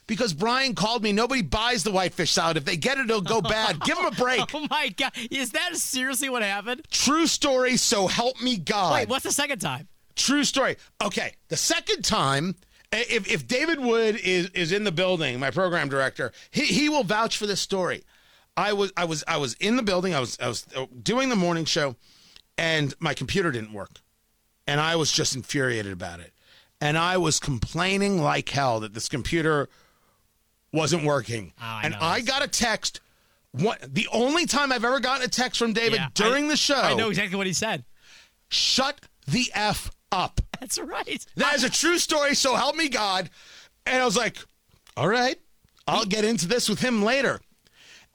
Because 0.08 0.34
Brian 0.34 0.74
called 0.74 1.04
me. 1.04 1.12
Nobody 1.12 1.44
buys 1.44 1.84
the 1.84 1.92
whitefish 1.92 2.32
salad. 2.32 2.58
If 2.58 2.66
they 2.66 2.78
get 2.78 2.98
it, 2.98 3.10
it'll 3.10 3.22
go 3.22 3.42
bad. 3.58 3.80
Give 3.82 3.98
him 3.98 4.06
a 4.06 4.12
break. 4.12 4.42
Oh 4.56 4.66
my 4.70 4.90
god. 4.90 5.12
Is 5.30 5.52
that 5.52 5.76
seriously 5.76 6.30
what 6.30 6.42
happened? 6.42 6.82
True 6.90 7.28
story. 7.28 7.78
So 7.78 8.08
help 8.08 8.42
me 8.42 8.58
God. 8.58 8.94
Wait, 8.94 9.10
what's 9.10 9.26
the 9.26 9.32
second 9.32 9.60
time? 9.60 9.88
True 10.16 10.44
story. 10.44 10.78
Okay, 11.02 11.34
the 11.48 11.56
second 11.56 12.04
time, 12.04 12.56
if, 12.92 13.32
if 13.32 13.48
David 13.48 13.80
Wood 13.80 14.16
is 14.18 14.48
is 14.50 14.72
in 14.72 14.84
the 14.84 14.92
building, 14.92 15.40
my 15.40 15.52
program 15.52 15.90
director, 15.90 16.32
he, 16.52 16.66
he 16.66 16.90
will 16.90 17.04
vouch 17.04 17.38
for 17.38 17.46
this 17.46 17.62
story. 17.62 18.04
I 18.60 18.74
was 18.74 18.92
I 18.98 19.06
was 19.06 19.24
I 19.28 19.38
was 19.38 19.54
in 19.56 19.76
the 19.78 19.84
building. 19.84 20.14
I 20.14 20.20
was 20.20 20.38
I 20.42 20.48
was 20.48 20.66
uh, 20.76 20.86
doing 21.02 21.30
the 21.30 21.36
morning 21.36 21.66
show, 21.66 21.96
and 22.58 22.94
my 23.00 23.14
computer 23.14 23.52
didn't 23.52 23.74
work, 23.74 24.00
and 24.68 24.80
I 24.82 24.96
was 24.96 25.12
just 25.12 25.36
infuriated 25.36 25.92
about 25.94 26.20
it, 26.20 26.34
and 26.82 26.98
I 26.98 27.18
was 27.18 27.40
complaining 27.40 28.22
like 28.22 28.50
hell 28.50 28.80
that 28.82 28.94
this 28.94 29.08
computer 29.10 29.70
wasn't 30.74 31.04
working, 31.04 31.54
Oh, 31.60 31.64
I 31.66 31.82
and 31.86 31.96
I 31.96 32.22
got 32.22 32.44
a 32.44 32.48
text. 32.48 33.02
What 33.52 33.80
the 33.96 34.08
only 34.12 34.46
time 34.46 34.72
I've 34.72 34.86
ever 34.86 35.00
gotten 35.00 35.26
a 35.26 35.28
text 35.28 35.58
from 35.58 35.74
David 35.74 35.96
Yeah, 36.00 36.08
during 36.14 36.46
I- 36.46 36.50
the 36.50 36.58
show? 36.58 36.76
I 36.76 36.94
know 36.94 37.10
exactly 37.10 37.36
what 37.38 37.48
he 37.48 37.54
said. 37.54 37.84
Shut 38.50 39.02
the 39.28 39.50
f 39.56 39.90
up. 40.12 40.42
That's 40.60 40.78
right. 40.80 41.26
That 41.36 41.56
is 41.56 41.64
a 41.64 41.70
true 41.70 41.98
story, 41.98 42.36
so 42.36 42.56
help 42.56 42.76
me 42.76 42.90
God. 42.90 43.30
And 43.88 44.02
I 44.02 44.06
was 44.06 44.18
like, 44.18 44.38
all 44.96 45.08
right, 45.08 45.38
I'll 45.88 46.06
get 46.06 46.24
into 46.26 46.48
this 46.48 46.70
with 46.70 46.80
him 46.82 47.02
later. 47.04 47.40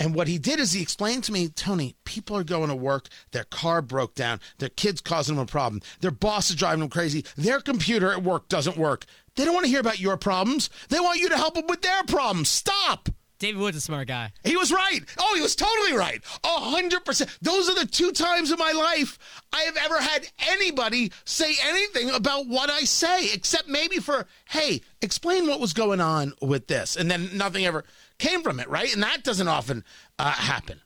And 0.01 0.15
what 0.15 0.29
he 0.29 0.39
did 0.39 0.59
is 0.59 0.73
he 0.73 0.83
explained 0.83 1.25
to 1.25 1.33
me, 1.33 1.49
Tony, 1.49 1.95
people 2.05 2.37
are 2.37 2.45
going 2.45 2.69
to 2.69 2.75
work, 2.75 3.09
their 3.31 3.45
car 3.45 3.81
broke 3.81 4.15
down, 4.15 4.41
their 4.59 4.69
kids 4.69 5.01
causing 5.01 5.37
them 5.37 5.45
a 5.45 5.47
problem, 5.47 5.83
their 6.01 6.11
boss 6.11 6.51
is 6.51 6.57
driving 6.57 6.81
them 6.81 6.91
crazy, 6.91 7.25
their 7.37 7.61
computer 7.61 8.11
at 8.11 8.23
work 8.23 8.49
doesn't 8.49 8.77
work. 8.77 9.05
They 9.37 9.45
don't 9.45 9.55
want 9.55 9.65
to 9.65 9.71
hear 9.71 9.81
about 9.81 10.01
your 10.01 10.17
problems. 10.17 10.71
They 10.89 11.01
want 11.01 11.21
you 11.21 11.29
to 11.29 11.37
help 11.37 11.55
them 11.55 11.67
with 11.69 11.83
their 11.83 12.05
problems. 12.05 12.49
Stop. 12.49 13.09
David 13.45 13.61
Wood's 13.61 13.77
a 13.77 13.81
smart 13.83 14.09
guy. 14.09 14.33
He 14.43 14.57
was 14.57 14.73
right. 14.73 15.01
Oh, 15.19 15.35
he 15.35 15.43
was 15.43 15.55
totally 15.55 15.93
right. 15.93 16.25
A 16.45 16.49
hundred 16.49 17.05
percent. 17.05 17.37
Those 17.43 17.69
are 17.69 17.75
the 17.75 17.85
two 17.85 18.11
times 18.11 18.51
in 18.51 18.59
my 18.59 18.73
life 18.73 19.19
I 19.53 19.65
have 19.65 19.77
ever 19.77 20.01
had 20.01 20.27
anybody 20.49 21.13
say 21.27 21.55
anything 21.63 22.09
about 22.09 22.47
what 22.47 22.71
I 22.71 22.85
say, 22.85 23.31
except 23.35 23.69
maybe 23.69 23.99
for, 23.99 24.27
hey, 24.49 24.81
explain 25.03 25.47
what 25.47 25.61
was 25.61 25.75
going 25.75 26.01
on 26.01 26.33
with 26.41 26.69
this. 26.69 26.97
And 26.97 27.11
then 27.11 27.37
nothing 27.37 27.67
ever 27.67 27.85
came 28.17 28.43
from 28.43 28.61
it, 28.61 28.71
right? 28.71 28.91
And 28.95 29.03
that 29.03 29.23
doesn't 29.23 29.49
often 29.49 29.85
uh, 30.19 30.31
happen. 30.31 30.81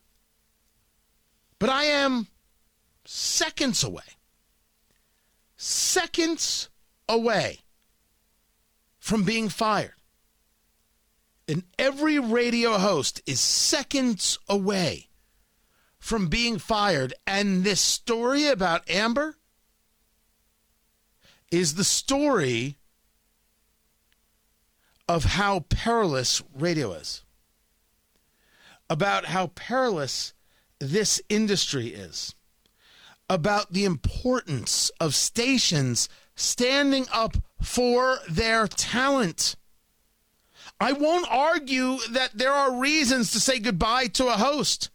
But 1.59 1.69
I 1.69 1.85
am 1.85 2.27
seconds 3.05 3.85
away, 3.85 4.17
seconds 5.55 6.67
away 7.07 7.59
from 8.99 9.23
being 9.23 9.47
fired 9.47 9.93
and 11.49 11.63
every 11.79 12.19
radio 12.19 12.77
host 12.77 13.21
is 13.25 13.39
seconds 13.39 14.37
away 14.47 15.09
from 15.99 16.27
being 16.27 16.59
fired. 16.59 17.13
And 17.25 17.63
this 17.63 17.81
story 17.81 18.47
about 18.47 18.89
Amber 18.89 19.35
is 21.51 21.73
the 21.73 21.83
story 21.83 22.77
of 25.07 25.23
how 25.25 25.61
perilous 25.61 26.43
radio 26.53 26.93
is, 26.93 27.23
about 28.89 29.25
how 29.25 29.47
perilous 29.47 30.33
this 30.79 31.19
industry 31.29 31.87
is, 31.87 32.35
about 33.27 33.73
the 33.73 33.85
importance 33.85 34.91
of 34.99 35.15
stations 35.15 36.07
standing 36.35 37.07
up 37.11 37.37
for 37.59 38.19
their 38.29 38.67
talent. 38.67 39.55
I 40.79 40.93
won't 40.93 41.27
argue 41.29 41.97
that 42.11 42.31
there 42.33 42.53
are 42.53 42.79
reasons 42.79 43.31
to 43.31 43.39
say 43.39 43.59
goodbye 43.59 44.07
to 44.07 44.27
a 44.27 44.37
host. 44.37 44.89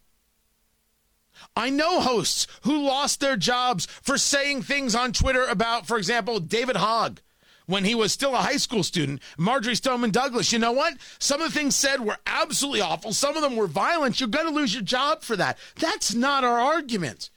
I 1.56 1.70
know 1.70 2.00
hosts 2.00 2.46
who 2.62 2.82
lost 2.82 3.20
their 3.20 3.36
jobs 3.36 3.86
for 3.86 4.18
saying 4.18 4.62
things 4.62 4.94
on 4.94 5.12
Twitter 5.12 5.44
about, 5.44 5.86
for 5.86 5.98
example, 5.98 6.40
David 6.40 6.76
Hogg 6.76 7.20
when 7.66 7.84
he 7.84 7.94
was 7.94 8.12
still 8.12 8.34
a 8.34 8.38
high 8.38 8.56
school 8.56 8.82
student, 8.82 9.20
Marjory 9.38 9.74
Stoneman 9.74 10.10
Douglas. 10.10 10.52
You 10.52 10.58
know 10.58 10.72
what? 10.72 10.94
Some 11.18 11.40
of 11.40 11.52
the 11.52 11.58
things 11.58 11.74
said 11.74 12.00
were 12.00 12.18
absolutely 12.26 12.82
awful. 12.82 13.12
Some 13.12 13.36
of 13.36 13.42
them 13.42 13.56
were 13.56 13.66
violent. 13.66 14.20
You're 14.20 14.28
going 14.28 14.46
to 14.46 14.52
lose 14.52 14.74
your 14.74 14.82
job 14.82 15.22
for 15.22 15.36
that. 15.36 15.58
That's 15.76 16.14
not 16.14 16.44
our 16.44 16.58
argument. 16.58 17.30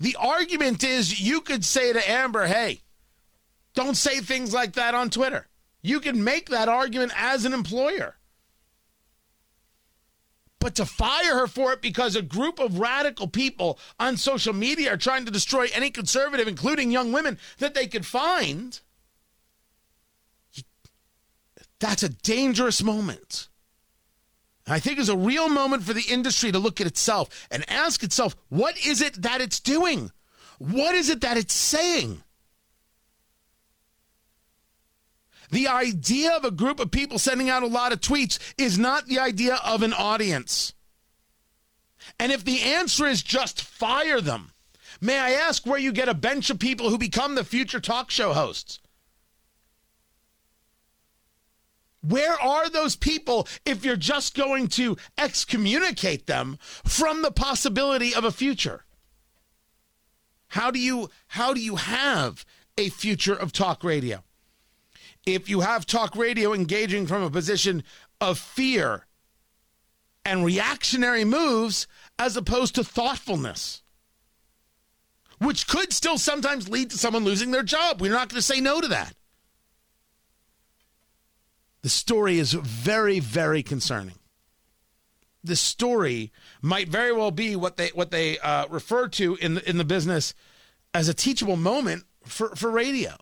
The 0.00 0.16
argument 0.20 0.84
is 0.84 1.20
you 1.20 1.40
could 1.40 1.64
say 1.64 1.92
to 1.92 2.10
Amber, 2.10 2.46
hey, 2.46 2.82
Don't 3.74 3.96
say 3.96 4.20
things 4.20 4.52
like 4.52 4.74
that 4.74 4.94
on 4.94 5.10
Twitter. 5.10 5.47
You 5.82 6.00
can 6.00 6.22
make 6.24 6.48
that 6.48 6.68
argument 6.68 7.12
as 7.16 7.44
an 7.44 7.52
employer. 7.52 8.16
But 10.60 10.74
to 10.74 10.84
fire 10.84 11.36
her 11.36 11.46
for 11.46 11.72
it 11.72 11.80
because 11.80 12.16
a 12.16 12.22
group 12.22 12.58
of 12.58 12.80
radical 12.80 13.28
people 13.28 13.78
on 14.00 14.16
social 14.16 14.52
media 14.52 14.94
are 14.94 14.96
trying 14.96 15.24
to 15.24 15.30
destroy 15.30 15.68
any 15.72 15.90
conservative, 15.90 16.48
including 16.48 16.90
young 16.90 17.12
women, 17.12 17.38
that 17.58 17.74
they 17.74 17.86
could 17.86 18.04
find, 18.04 18.80
that's 21.78 22.02
a 22.02 22.08
dangerous 22.08 22.82
moment. 22.82 23.48
I 24.66 24.80
think 24.80 24.98
it's 24.98 25.08
a 25.08 25.16
real 25.16 25.48
moment 25.48 25.84
for 25.84 25.92
the 25.92 26.04
industry 26.10 26.52
to 26.52 26.58
look 26.58 26.80
at 26.80 26.86
itself 26.86 27.46
and 27.50 27.64
ask 27.70 28.02
itself, 28.02 28.36
what 28.48 28.76
is 28.84 29.00
it 29.00 29.22
that 29.22 29.40
it's 29.40 29.60
doing? 29.60 30.10
What 30.58 30.94
is 30.94 31.08
it 31.08 31.20
that 31.20 31.36
it's 31.36 31.54
saying? 31.54 32.22
The 35.50 35.68
idea 35.68 36.32
of 36.36 36.44
a 36.44 36.50
group 36.50 36.78
of 36.80 36.90
people 36.90 37.18
sending 37.18 37.48
out 37.48 37.62
a 37.62 37.66
lot 37.66 37.92
of 37.92 38.00
tweets 38.00 38.38
is 38.58 38.78
not 38.78 39.06
the 39.06 39.18
idea 39.18 39.58
of 39.64 39.82
an 39.82 39.92
audience. 39.92 40.74
And 42.18 42.32
if 42.32 42.44
the 42.44 42.60
answer 42.62 43.06
is 43.06 43.22
just 43.22 43.60
fire 43.60 44.20
them, 44.20 44.52
may 45.00 45.18
I 45.18 45.30
ask 45.32 45.66
where 45.66 45.78
you 45.78 45.92
get 45.92 46.08
a 46.08 46.14
bench 46.14 46.50
of 46.50 46.58
people 46.58 46.90
who 46.90 46.98
become 46.98 47.34
the 47.34 47.44
future 47.44 47.80
talk 47.80 48.10
show 48.10 48.32
hosts? 48.32 48.78
Where 52.00 52.40
are 52.40 52.70
those 52.70 52.96
people 52.96 53.48
if 53.64 53.84
you're 53.84 53.96
just 53.96 54.34
going 54.34 54.68
to 54.68 54.96
excommunicate 55.16 56.26
them 56.26 56.58
from 56.84 57.22
the 57.22 57.32
possibility 57.32 58.14
of 58.14 58.24
a 58.24 58.32
future? 58.32 58.84
How 60.48 60.70
do 60.70 60.78
you 60.78 61.10
how 61.28 61.52
do 61.52 61.60
you 61.60 61.76
have 61.76 62.46
a 62.78 62.88
future 62.88 63.34
of 63.34 63.52
talk 63.52 63.84
radio? 63.84 64.22
If 65.34 65.48
you 65.48 65.60
have 65.60 65.84
talk 65.84 66.16
radio 66.16 66.52
engaging 66.52 67.06
from 67.06 67.22
a 67.22 67.30
position 67.30 67.84
of 68.20 68.38
fear 68.38 69.06
and 70.24 70.44
reactionary 70.44 71.24
moves 71.24 71.86
as 72.18 72.36
opposed 72.36 72.74
to 72.76 72.84
thoughtfulness, 72.84 73.82
which 75.38 75.68
could 75.68 75.92
still 75.92 76.18
sometimes 76.18 76.68
lead 76.68 76.90
to 76.90 76.98
someone 76.98 77.24
losing 77.24 77.50
their 77.50 77.62
job. 77.62 78.00
We're 78.00 78.12
not 78.12 78.28
going 78.28 78.38
to 78.38 78.42
say 78.42 78.60
no 78.60 78.80
to 78.80 78.88
that. 78.88 79.14
The 81.82 81.88
story 81.88 82.38
is 82.38 82.52
very, 82.54 83.20
very 83.20 83.62
concerning. 83.62 84.18
The 85.44 85.56
story 85.56 86.32
might 86.60 86.88
very 86.88 87.12
well 87.12 87.30
be 87.30 87.54
what 87.54 87.76
they 87.76 87.88
what 87.88 88.10
they 88.10 88.38
uh, 88.40 88.66
refer 88.68 89.08
to 89.08 89.36
in 89.36 89.54
the, 89.54 89.68
in 89.68 89.78
the 89.78 89.84
business 89.84 90.34
as 90.92 91.08
a 91.08 91.14
teachable 91.14 91.56
moment 91.56 92.04
for, 92.24 92.56
for 92.56 92.70
radio. 92.70 93.16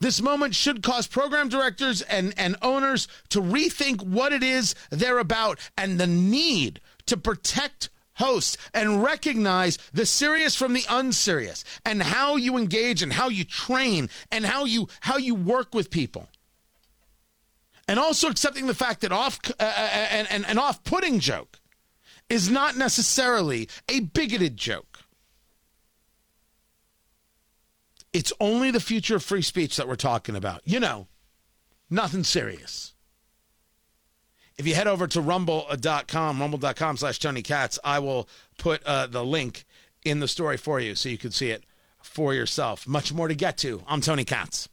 This 0.00 0.20
moment 0.20 0.54
should 0.54 0.82
cause 0.82 1.06
program 1.06 1.48
directors 1.48 2.02
and, 2.02 2.34
and 2.36 2.56
owners 2.62 3.08
to 3.30 3.40
rethink 3.40 4.02
what 4.02 4.32
it 4.32 4.42
is 4.42 4.74
they're 4.90 5.18
about 5.18 5.58
and 5.76 5.98
the 5.98 6.06
need 6.06 6.80
to 7.06 7.16
protect 7.16 7.90
hosts 8.14 8.56
and 8.72 9.02
recognize 9.02 9.78
the 9.92 10.06
serious 10.06 10.54
from 10.54 10.72
the 10.72 10.84
unserious 10.88 11.64
and 11.84 12.02
how 12.02 12.36
you 12.36 12.56
engage 12.56 13.02
and 13.02 13.12
how 13.12 13.28
you 13.28 13.44
train 13.44 14.08
and 14.30 14.46
how 14.46 14.64
you 14.64 14.88
how 15.00 15.16
you 15.16 15.34
work 15.34 15.74
with 15.74 15.90
people 15.90 16.28
and 17.88 17.98
also 17.98 18.28
accepting 18.28 18.66
the 18.66 18.74
fact 18.74 19.00
that 19.00 19.12
off 19.12 19.38
uh, 19.58 19.62
uh 19.62 20.26
and, 20.30 20.46
an 20.46 20.58
off-putting 20.58 21.18
joke 21.18 21.58
is 22.28 22.50
not 22.50 22.76
necessarily 22.76 23.68
a 23.88 24.00
bigoted 24.00 24.56
joke. 24.56 24.93
It's 28.14 28.32
only 28.40 28.70
the 28.70 28.80
future 28.80 29.16
of 29.16 29.24
free 29.24 29.42
speech 29.42 29.76
that 29.76 29.88
we're 29.88 29.96
talking 29.96 30.36
about. 30.36 30.62
You 30.64 30.78
know, 30.78 31.08
nothing 31.90 32.22
serious. 32.22 32.94
If 34.56 34.68
you 34.68 34.74
head 34.76 34.86
over 34.86 35.08
to 35.08 35.20
rumble.com, 35.20 36.40
rumble.com 36.40 36.96
slash 36.96 37.18
Tony 37.18 37.42
Katz, 37.42 37.78
I 37.82 37.98
will 37.98 38.28
put 38.56 38.84
uh, 38.84 39.08
the 39.08 39.24
link 39.24 39.64
in 40.04 40.20
the 40.20 40.28
story 40.28 40.56
for 40.56 40.78
you 40.78 40.94
so 40.94 41.08
you 41.08 41.18
can 41.18 41.32
see 41.32 41.50
it 41.50 41.64
for 42.02 42.32
yourself. 42.32 42.86
Much 42.86 43.12
more 43.12 43.26
to 43.26 43.34
get 43.34 43.58
to. 43.58 43.82
I'm 43.88 44.00
Tony 44.00 44.24
Katz. 44.24 44.68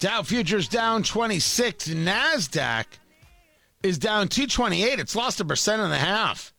Dow 0.00 0.22
futures 0.22 0.66
down 0.66 1.02
26. 1.02 1.88
NASDAQ 1.88 2.86
is 3.82 3.98
down 3.98 4.28
228. 4.28 4.98
It's 4.98 5.14
lost 5.14 5.40
a 5.40 5.44
percent 5.44 5.82
and 5.82 5.92
a 5.92 5.98
half. 5.98 6.54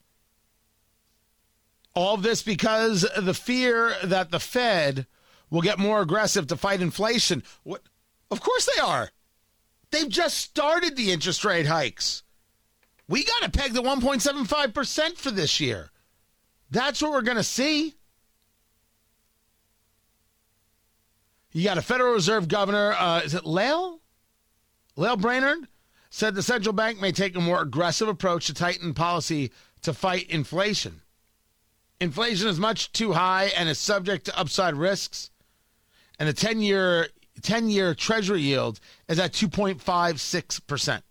All 1.96 2.18
this 2.18 2.44
because 2.44 3.06
the 3.18 3.34
fear 3.34 3.96
that 4.04 4.30
the 4.30 4.40
Fed 4.40 5.08
will 5.50 5.62
get 5.62 5.80
more 5.80 6.02
aggressive 6.02 6.48
to 6.48 6.56
fight 6.56 6.82
inflation. 6.82 7.44
What? 7.64 7.82
Of 8.30 8.42
course 8.42 8.70
they 8.74 8.82
are. 8.82 9.10
They've 9.90 10.08
just 10.08 10.38
started 10.38 10.96
the 10.96 11.12
interest 11.12 11.44
rate 11.44 11.66
hikes. 11.66 12.24
We 13.10 13.26
got 13.26 13.42
to 13.42 13.60
peg 13.60 13.74
the 13.74 13.82
1.75% 13.82 15.18
for 15.18 15.32
this 15.32 15.60
year. 15.60 15.90
That's 16.70 17.02
what 17.02 17.12
we're 17.12 17.24
going 17.24 17.38
to 17.38 17.44
see. 17.44 17.96
You 21.52 21.66
got 21.66 21.78
a 21.78 21.82
Federal 21.82 22.14
Reserve 22.14 22.48
Governor, 22.48 22.94
uh, 22.94 23.22
is 23.22 23.34
it 23.34 23.46
Lael? 23.46 24.00
Lael 24.96 25.18
Brainard 25.18 25.68
said 26.10 26.36
the 26.36 26.44
central 26.44 26.74
bank 26.74 27.00
may 27.02 27.12
take 27.12 27.36
a 27.36 27.42
more 27.42 27.62
aggressive 27.62 28.08
approach 28.08 28.48
to 28.48 28.54
tighten 28.54 28.94
policy 28.94 29.52
to 29.82 29.94
fight 29.94 30.30
inflation. 30.30 31.02
Inflation 32.00 32.48
is 32.48 32.60
much 32.60 32.92
too 32.92 33.14
high 33.14 33.52
and 33.58 33.70
is 33.70 33.78
subject 33.78 34.26
to 34.26 34.40
upside 34.40 34.76
risks. 34.76 35.30
And 36.20 36.28
the 36.28 36.34
10 36.34 36.62
year 36.62 37.08
10 37.42 37.70
year 37.70 37.96
treasury 37.96 38.42
yield 38.42 38.80
is 39.08 39.20
at 39.20 39.34
2.56%. 39.34 41.02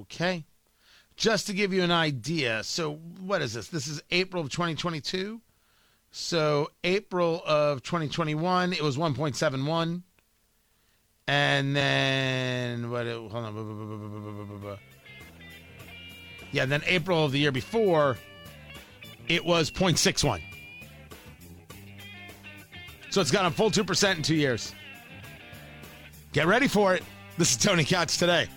Okay. 0.00 0.44
Just 1.16 1.46
to 1.48 1.52
give 1.52 1.72
you 1.72 1.82
an 1.82 1.90
idea. 1.90 2.62
So, 2.64 2.94
what 3.20 3.42
is 3.42 3.52
this? 3.52 3.68
This 3.68 3.86
is 3.86 4.02
April 4.10 4.42
of 4.42 4.50
2022. 4.50 5.40
So 6.10 6.70
April 6.82 7.42
of 7.46 7.82
2021, 7.82 8.72
it 8.72 8.82
was 8.82 8.96
1.71. 8.96 10.02
And 11.28 11.76
then 11.76 12.90
what? 12.90 13.06
Hold 13.06 13.32
on. 13.34 14.78
Yeah, 16.52 16.64
then 16.64 16.82
April 16.86 17.24
of 17.24 17.30
the 17.30 17.38
year 17.38 17.52
before, 17.52 18.18
it 19.28 19.44
was 19.44 19.70
0.61. 19.70 20.42
So 23.10 23.20
it's 23.20 23.30
gone 23.30 23.46
a 23.46 23.50
full 23.50 23.70
2% 23.70 24.16
in 24.16 24.22
two 24.22 24.34
years. 24.34 24.74
Get 26.32 26.46
ready 26.46 26.66
for 26.66 26.94
it. 26.94 27.04
This 27.38 27.52
is 27.52 27.56
Tony 27.56 27.84
Katz 27.84 28.16
today. 28.16 28.48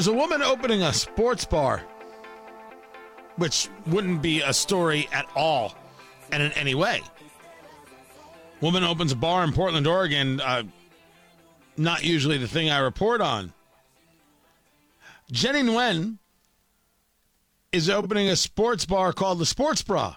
There's 0.00 0.08
a 0.08 0.12
woman 0.14 0.40
opening 0.40 0.80
a 0.80 0.94
sports 0.94 1.44
bar, 1.44 1.82
which 3.36 3.68
wouldn't 3.86 4.22
be 4.22 4.40
a 4.40 4.50
story 4.50 5.06
at 5.12 5.28
all 5.36 5.74
and 6.32 6.42
in 6.42 6.50
any 6.52 6.74
way. 6.74 7.02
Woman 8.62 8.82
opens 8.82 9.12
a 9.12 9.16
bar 9.16 9.44
in 9.44 9.52
Portland, 9.52 9.86
Oregon. 9.86 10.40
Uh, 10.40 10.62
not 11.76 12.02
usually 12.02 12.38
the 12.38 12.48
thing 12.48 12.70
I 12.70 12.78
report 12.78 13.20
on. 13.20 13.52
Jenny 15.30 15.60
Nguyen 15.64 16.16
is 17.70 17.90
opening 17.90 18.30
a 18.30 18.36
sports 18.36 18.86
bar 18.86 19.12
called 19.12 19.38
the 19.38 19.44
Sports 19.44 19.82
Bra, 19.82 20.16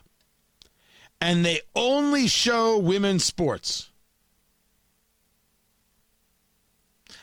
and 1.20 1.44
they 1.44 1.60
only 1.76 2.28
show 2.28 2.78
women's 2.78 3.26
sports. 3.26 3.90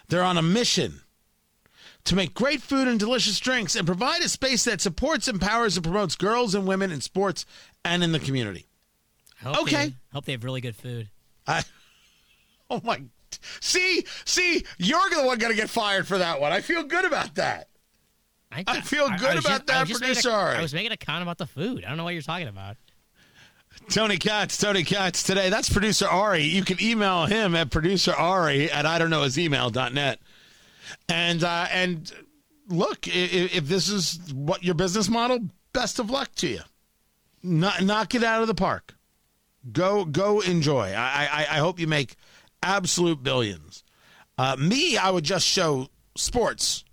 They're 0.08 0.22
on 0.22 0.36
a 0.36 0.42
mission 0.42 1.00
to 2.04 2.16
make 2.16 2.34
great 2.34 2.62
food 2.62 2.88
and 2.88 2.98
delicious 2.98 3.38
drinks 3.38 3.76
and 3.76 3.86
provide 3.86 4.22
a 4.22 4.28
space 4.28 4.64
that 4.64 4.80
supports, 4.80 5.28
empowers, 5.28 5.76
and 5.76 5.84
promotes 5.84 6.16
girls 6.16 6.54
and 6.54 6.66
women 6.66 6.90
in 6.90 7.00
sports 7.00 7.44
and 7.84 8.02
in 8.02 8.12
the 8.12 8.18
community. 8.18 8.66
okay. 9.44 9.88
They, 9.88 9.94
hope 10.12 10.24
they 10.24 10.32
have 10.32 10.44
really 10.44 10.60
good 10.60 10.76
food. 10.76 11.08
I, 11.46 11.62
oh 12.70 12.80
my. 12.84 13.02
See, 13.60 14.04
see, 14.24 14.64
you're 14.78 15.10
the 15.10 15.22
one 15.24 15.38
going 15.38 15.52
to 15.52 15.56
get 15.56 15.70
fired 15.70 16.06
for 16.06 16.18
that 16.18 16.40
one. 16.40 16.52
I 16.52 16.60
feel 16.60 16.82
good 16.82 17.04
about 17.04 17.36
that. 17.36 17.68
I, 18.52 18.64
I 18.66 18.80
feel 18.80 19.08
good 19.08 19.22
I, 19.22 19.34
I 19.34 19.38
about 19.38 19.44
just, 19.44 19.66
that, 19.66 19.88
producer. 19.88 20.30
A, 20.30 20.58
I 20.58 20.62
was 20.62 20.74
making 20.74 20.90
a 20.92 20.96
comment 20.96 21.22
about 21.22 21.38
the 21.38 21.46
food. 21.46 21.84
I 21.84 21.88
don't 21.88 21.96
know 21.96 22.04
what 22.04 22.14
you're 22.14 22.22
talking 22.22 22.48
about. 22.48 22.76
Tony 23.88 24.18
Katz, 24.18 24.56
Tony 24.56 24.82
Katz 24.82 25.22
today. 25.22 25.48
That's 25.48 25.70
producer 25.70 26.08
Ari. 26.08 26.42
You 26.42 26.64
can 26.64 26.82
email 26.82 27.26
him 27.26 27.54
at 27.54 27.70
producer 27.70 28.12
Ari 28.12 28.70
at 28.70 28.84
I 28.86 28.98
don't 28.98 29.10
know 29.10 29.22
his 29.22 29.38
email.net. 29.38 30.18
And 31.08 31.42
uh, 31.44 31.66
and 31.70 32.12
look, 32.68 33.06
if, 33.08 33.56
if 33.56 33.66
this 33.66 33.88
is 33.88 34.32
what 34.32 34.62
your 34.64 34.74
business 34.74 35.08
model, 35.08 35.40
best 35.72 35.98
of 35.98 36.10
luck 36.10 36.34
to 36.36 36.48
you. 36.48 36.60
Knock, 37.42 37.82
knock 37.82 38.14
it 38.14 38.22
out 38.22 38.42
of 38.42 38.48
the 38.48 38.54
park. 38.54 38.94
Go 39.72 40.04
go 40.04 40.40
enjoy. 40.40 40.92
I 40.92 41.28
I, 41.30 41.56
I 41.56 41.58
hope 41.58 41.80
you 41.80 41.86
make 41.86 42.16
absolute 42.62 43.22
billions. 43.22 43.84
Uh, 44.38 44.56
me, 44.58 44.96
I 44.96 45.10
would 45.10 45.24
just 45.24 45.46
show 45.46 45.88
sports. 46.16 46.84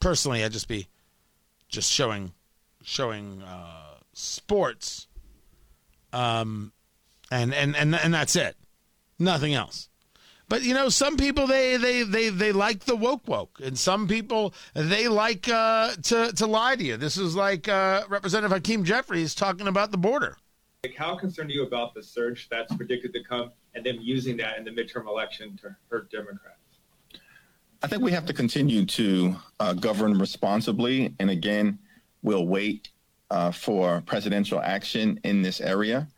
Personally, 0.00 0.42
I'd 0.42 0.52
just 0.52 0.68
be 0.68 0.88
just 1.68 1.90
showing 1.92 2.32
showing 2.82 3.42
uh, 3.42 3.94
sports. 4.12 5.06
Um, 6.12 6.72
and 7.30 7.54
and 7.54 7.74
and 7.76 7.94
and 7.94 8.12
that's 8.12 8.36
it. 8.36 8.56
Nothing 9.18 9.54
else. 9.54 9.88
But 10.52 10.64
you 10.64 10.74
know, 10.74 10.90
some 10.90 11.16
people 11.16 11.46
they 11.46 11.78
they 11.78 12.02
they 12.02 12.28
they 12.28 12.52
like 12.52 12.80
the 12.80 12.94
woke 12.94 13.26
woke, 13.26 13.58
and 13.64 13.78
some 13.78 14.06
people 14.06 14.52
they 14.74 15.08
like 15.08 15.48
uh, 15.48 15.94
to 16.02 16.30
to 16.30 16.46
lie 16.46 16.76
to 16.76 16.84
you. 16.84 16.98
This 16.98 17.16
is 17.16 17.34
like 17.34 17.68
uh, 17.68 18.02
Representative 18.10 18.52
Hakeem 18.52 18.84
Jeffries 18.84 19.34
talking 19.34 19.66
about 19.66 19.92
the 19.92 19.96
border. 19.96 20.36
Like, 20.84 20.94
how 20.94 21.16
concerned 21.16 21.48
are 21.48 21.54
you 21.54 21.62
about 21.62 21.94
the 21.94 22.02
surge 22.02 22.50
that's 22.50 22.76
predicted 22.76 23.14
to 23.14 23.24
come, 23.24 23.52
and 23.74 23.82
them 23.82 23.96
using 24.02 24.36
that 24.36 24.58
in 24.58 24.64
the 24.66 24.70
midterm 24.70 25.06
election 25.06 25.58
to 25.62 25.74
hurt 25.88 26.10
Democrats? 26.10 26.58
I 27.82 27.86
think 27.86 28.02
we 28.02 28.12
have 28.12 28.26
to 28.26 28.34
continue 28.34 28.84
to 28.84 29.36
uh, 29.58 29.72
govern 29.72 30.18
responsibly, 30.18 31.14
and 31.18 31.30
again, 31.30 31.78
we'll 32.20 32.46
wait 32.46 32.90
uh, 33.30 33.52
for 33.52 34.02
presidential 34.02 34.60
action 34.60 35.18
in 35.24 35.40
this 35.40 35.62
area. 35.62 36.08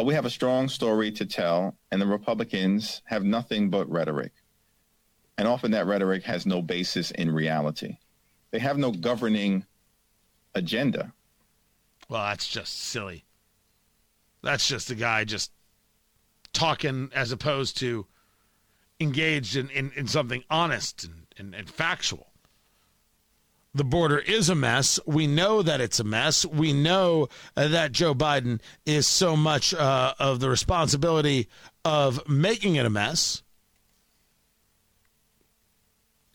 But 0.00 0.06
we 0.06 0.14
have 0.14 0.24
a 0.24 0.30
strong 0.30 0.70
story 0.70 1.12
to 1.12 1.26
tell, 1.26 1.76
and 1.92 2.00
the 2.00 2.06
Republicans 2.06 3.02
have 3.04 3.22
nothing 3.22 3.68
but 3.68 3.86
rhetoric. 3.90 4.32
And 5.36 5.46
often 5.46 5.72
that 5.72 5.84
rhetoric 5.84 6.22
has 6.22 6.46
no 6.46 6.62
basis 6.62 7.10
in 7.10 7.30
reality. 7.30 7.98
They 8.50 8.60
have 8.60 8.78
no 8.78 8.92
governing 8.92 9.66
agenda. 10.54 11.12
Well, 12.08 12.22
that's 12.22 12.48
just 12.48 12.78
silly. 12.78 13.26
That's 14.42 14.66
just 14.66 14.90
a 14.90 14.94
guy 14.94 15.24
just 15.24 15.52
talking 16.54 17.10
as 17.14 17.30
opposed 17.30 17.76
to 17.80 18.06
engaged 19.00 19.54
in, 19.54 19.68
in, 19.68 19.92
in 19.94 20.06
something 20.06 20.44
honest 20.48 21.04
and, 21.04 21.26
and, 21.36 21.54
and 21.54 21.68
factual 21.68 22.29
the 23.72 23.84
border 23.84 24.18
is 24.18 24.48
a 24.48 24.54
mess. 24.54 24.98
We 25.06 25.26
know 25.26 25.62
that 25.62 25.80
it's 25.80 26.00
a 26.00 26.04
mess. 26.04 26.44
We 26.44 26.72
know 26.72 27.28
uh, 27.56 27.68
that 27.68 27.92
Joe 27.92 28.14
Biden 28.14 28.60
is 28.84 29.06
so 29.06 29.36
much 29.36 29.72
uh, 29.72 30.14
of 30.18 30.40
the 30.40 30.50
responsibility 30.50 31.48
of 31.84 32.28
making 32.28 32.74
it 32.74 32.86
a 32.86 32.90
mess. 32.90 33.42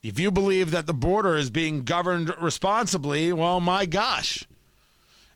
If 0.02 0.18
you 0.18 0.30
believe 0.30 0.70
that 0.70 0.86
the 0.86 0.94
border 0.94 1.36
is 1.36 1.50
being 1.50 1.82
governed 1.82 2.32
responsibly, 2.40 3.32
well, 3.32 3.60
my 3.60 3.86
gosh, 3.86 4.46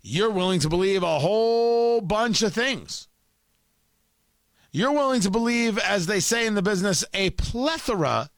you're 0.01 0.31
willing 0.31 0.61
to 0.61 0.69
believe 0.69 1.03
a 1.03 1.19
whole 1.19 2.01
bunch 2.01 2.41
of 2.43 2.55
things. 2.55 3.09
You're 4.73 4.93
willing 4.93 5.21
to 5.23 5.31
believe, 5.31 5.77
as 5.79 6.07
they 6.07 6.21
say 6.21 6.47
in 6.47 6.55
the 6.55 6.63
business, 6.63 7.05
a 7.13 7.31
plethora 7.31 8.31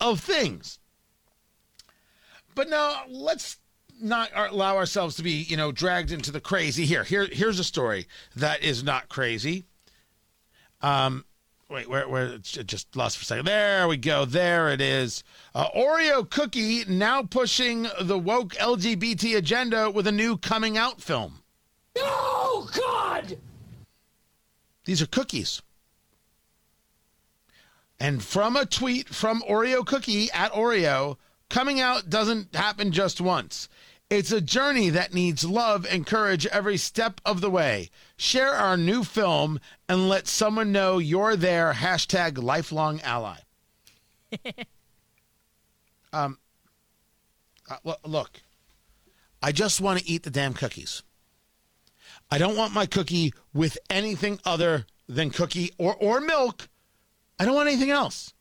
of 0.00 0.20
things. 0.20 0.80
But 2.54 2.68
now 2.68 3.02
let's 3.08 3.58
not 4.00 4.30
allow 4.34 4.76
ourselves 4.76 5.16
to 5.16 5.22
be, 5.22 5.30
you 5.30 5.56
know, 5.56 5.72
dragged 5.72 6.10
into 6.10 6.30
the 6.30 6.40
crazy. 6.40 6.84
Here, 6.84 7.04
here, 7.04 7.28
here's 7.30 7.58
a 7.58 7.64
story 7.64 8.06
that 8.36 8.62
is 8.62 8.82
not 8.82 9.08
crazy. 9.08 9.64
Um, 10.80 11.24
wait, 11.68 11.88
where, 11.88 12.08
where? 12.08 12.34
It 12.34 12.42
just 12.42 12.94
lost 12.96 13.18
for 13.18 13.22
a 13.22 13.26
second. 13.26 13.46
There 13.46 13.86
we 13.86 13.96
go. 13.96 14.24
There 14.24 14.68
it 14.70 14.80
is. 14.80 15.22
Uh, 15.54 15.68
Oreo 15.76 16.28
cookie 16.28 16.84
now 16.88 17.22
pushing 17.22 17.86
the 18.00 18.18
woke 18.18 18.54
LGBT 18.54 19.36
agenda 19.36 19.90
with 19.90 20.06
a 20.06 20.12
new 20.12 20.36
coming 20.36 20.76
out 20.76 21.00
film. 21.00 21.42
Oh 21.96 22.68
God! 22.74 23.38
These 24.84 25.00
are 25.00 25.06
cookies. 25.06 25.62
And 28.00 28.20
from 28.20 28.56
a 28.56 28.66
tweet 28.66 29.08
from 29.10 29.42
Oreo 29.48 29.86
Cookie 29.86 30.28
at 30.32 30.52
Oreo, 30.52 31.18
Coming 31.52 31.80
out 31.82 32.08
doesn't 32.08 32.56
happen 32.56 32.92
just 32.92 33.20
once. 33.20 33.68
It's 34.08 34.32
a 34.32 34.40
journey 34.40 34.88
that 34.88 35.12
needs 35.12 35.44
love 35.44 35.84
and 35.84 36.06
courage 36.06 36.46
every 36.46 36.78
step 36.78 37.20
of 37.26 37.42
the 37.42 37.50
way. 37.50 37.90
Share 38.16 38.54
our 38.54 38.78
new 38.78 39.04
film 39.04 39.60
and 39.86 40.08
let 40.08 40.26
someone 40.26 40.72
know 40.72 40.96
you're 40.96 41.36
there. 41.36 41.74
Hashtag 41.74 42.42
lifelong 42.42 43.02
ally. 43.02 43.36
um, 46.14 46.38
uh, 47.68 47.96
look, 48.06 48.40
I 49.42 49.52
just 49.52 49.78
want 49.78 50.00
to 50.00 50.08
eat 50.08 50.22
the 50.22 50.30
damn 50.30 50.54
cookies. 50.54 51.02
I 52.30 52.38
don't 52.38 52.56
want 52.56 52.72
my 52.72 52.86
cookie 52.86 53.34
with 53.52 53.76
anything 53.90 54.40
other 54.46 54.86
than 55.06 55.28
cookie 55.28 55.74
or, 55.76 55.94
or 55.96 56.22
milk. 56.22 56.70
I 57.38 57.44
don't 57.44 57.54
want 57.54 57.68
anything 57.68 57.90
else. 57.90 58.32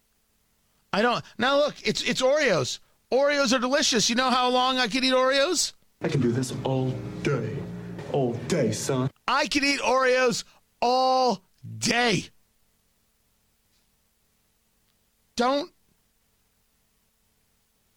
I 0.93 1.01
don't. 1.01 1.21
Now 1.37 1.57
look, 1.57 1.75
it's 1.83 2.01
it's 2.03 2.21
Oreos. 2.21 2.79
Oreos 3.11 3.53
are 3.53 3.59
delicious. 3.59 4.09
You 4.09 4.15
know 4.15 4.29
how 4.29 4.49
long 4.49 4.77
I 4.77 4.87
can 4.87 5.03
eat 5.03 5.13
Oreos? 5.13 5.73
I 6.01 6.07
can 6.07 6.21
do 6.21 6.31
this 6.31 6.53
all 6.63 6.91
day. 7.23 7.57
All 8.11 8.33
day, 8.47 8.71
son. 8.71 9.09
I 9.27 9.47
can 9.47 9.63
eat 9.63 9.79
Oreos 9.81 10.43
all 10.81 11.43
day. 11.77 12.25
Don't 15.35 15.71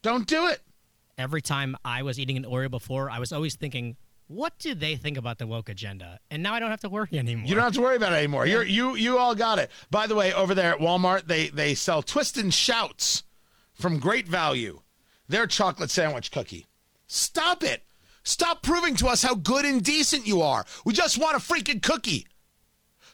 don't 0.02 0.26
do 0.26 0.48
it. 0.48 0.60
Every 1.16 1.40
time 1.40 1.76
I 1.84 2.02
was 2.02 2.18
eating 2.18 2.36
an 2.36 2.44
Oreo 2.44 2.70
before, 2.70 3.08
I 3.08 3.18
was 3.20 3.32
always 3.32 3.54
thinking, 3.54 3.96
what 4.26 4.58
do 4.58 4.74
they 4.74 4.96
think 4.96 5.16
about 5.16 5.38
the 5.38 5.46
woke 5.46 5.68
agenda? 5.68 6.18
And 6.30 6.42
now 6.42 6.54
I 6.54 6.60
don't 6.60 6.70
have 6.70 6.80
to 6.80 6.88
worry 6.88 7.08
anymore. 7.12 7.46
You 7.46 7.54
don't 7.54 7.64
have 7.64 7.74
to 7.74 7.80
worry 7.80 7.96
about 7.96 8.12
it 8.12 8.16
anymore. 8.16 8.46
Yeah. 8.46 8.54
You're, 8.54 8.64
you 8.64 8.96
you 8.96 9.18
all 9.18 9.34
got 9.34 9.58
it. 9.58 9.70
By 9.90 10.06
the 10.06 10.14
way, 10.14 10.32
over 10.32 10.54
there 10.54 10.72
at 10.74 10.80
Walmart, 10.80 11.26
they 11.26 11.48
they 11.48 11.74
sell 11.74 12.02
Twist 12.02 12.36
and 12.36 12.52
Shouts 12.52 13.22
from 13.74 13.98
great 13.98 14.28
value 14.28 14.80
their 15.28 15.46
chocolate 15.46 15.90
sandwich 15.90 16.30
cookie. 16.30 16.66
Stop 17.06 17.62
it. 17.62 17.82
Stop 18.22 18.62
proving 18.62 18.96
to 18.96 19.06
us 19.06 19.22
how 19.22 19.34
good 19.34 19.64
and 19.64 19.82
decent 19.82 20.26
you 20.26 20.42
are. 20.42 20.64
We 20.84 20.94
just 20.94 21.18
want 21.18 21.36
a 21.36 21.40
freaking 21.40 21.82
cookie. 21.82 22.26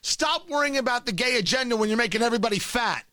Stop 0.02 0.48
worrying 0.48 0.78
about 0.78 1.04
the 1.04 1.12
gay 1.12 1.36
agenda 1.36 1.76
when 1.76 1.88
you're 1.88 1.98
making 1.98 2.22
everybody 2.22 2.58
fat. 2.58 3.04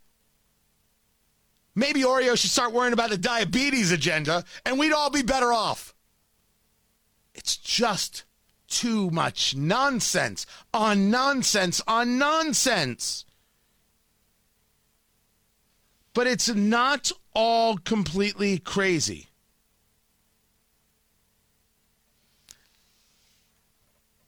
Maybe 1.76 2.02
Oreo 2.02 2.38
should 2.38 2.50
start 2.50 2.74
worrying 2.74 2.94
about 2.94 3.10
the 3.10 3.18
diabetes 3.18 3.92
agenda 3.92 4.44
and 4.66 4.80
we'd 4.80 4.94
all 4.94 5.10
be 5.10 5.22
better 5.22 5.52
off. 5.52 5.94
It's 7.36 7.58
just 7.58 8.24
too 8.68 9.10
much 9.12 9.56
nonsense 9.56 10.46
on 10.74 11.10
nonsense 11.12 11.82
on 11.88 12.18
nonsense. 12.18 13.26
But 16.14 16.26
it's 16.26 16.50
not 16.50 17.12
all 17.38 17.78
completely 17.78 18.58
crazy. 18.58 19.28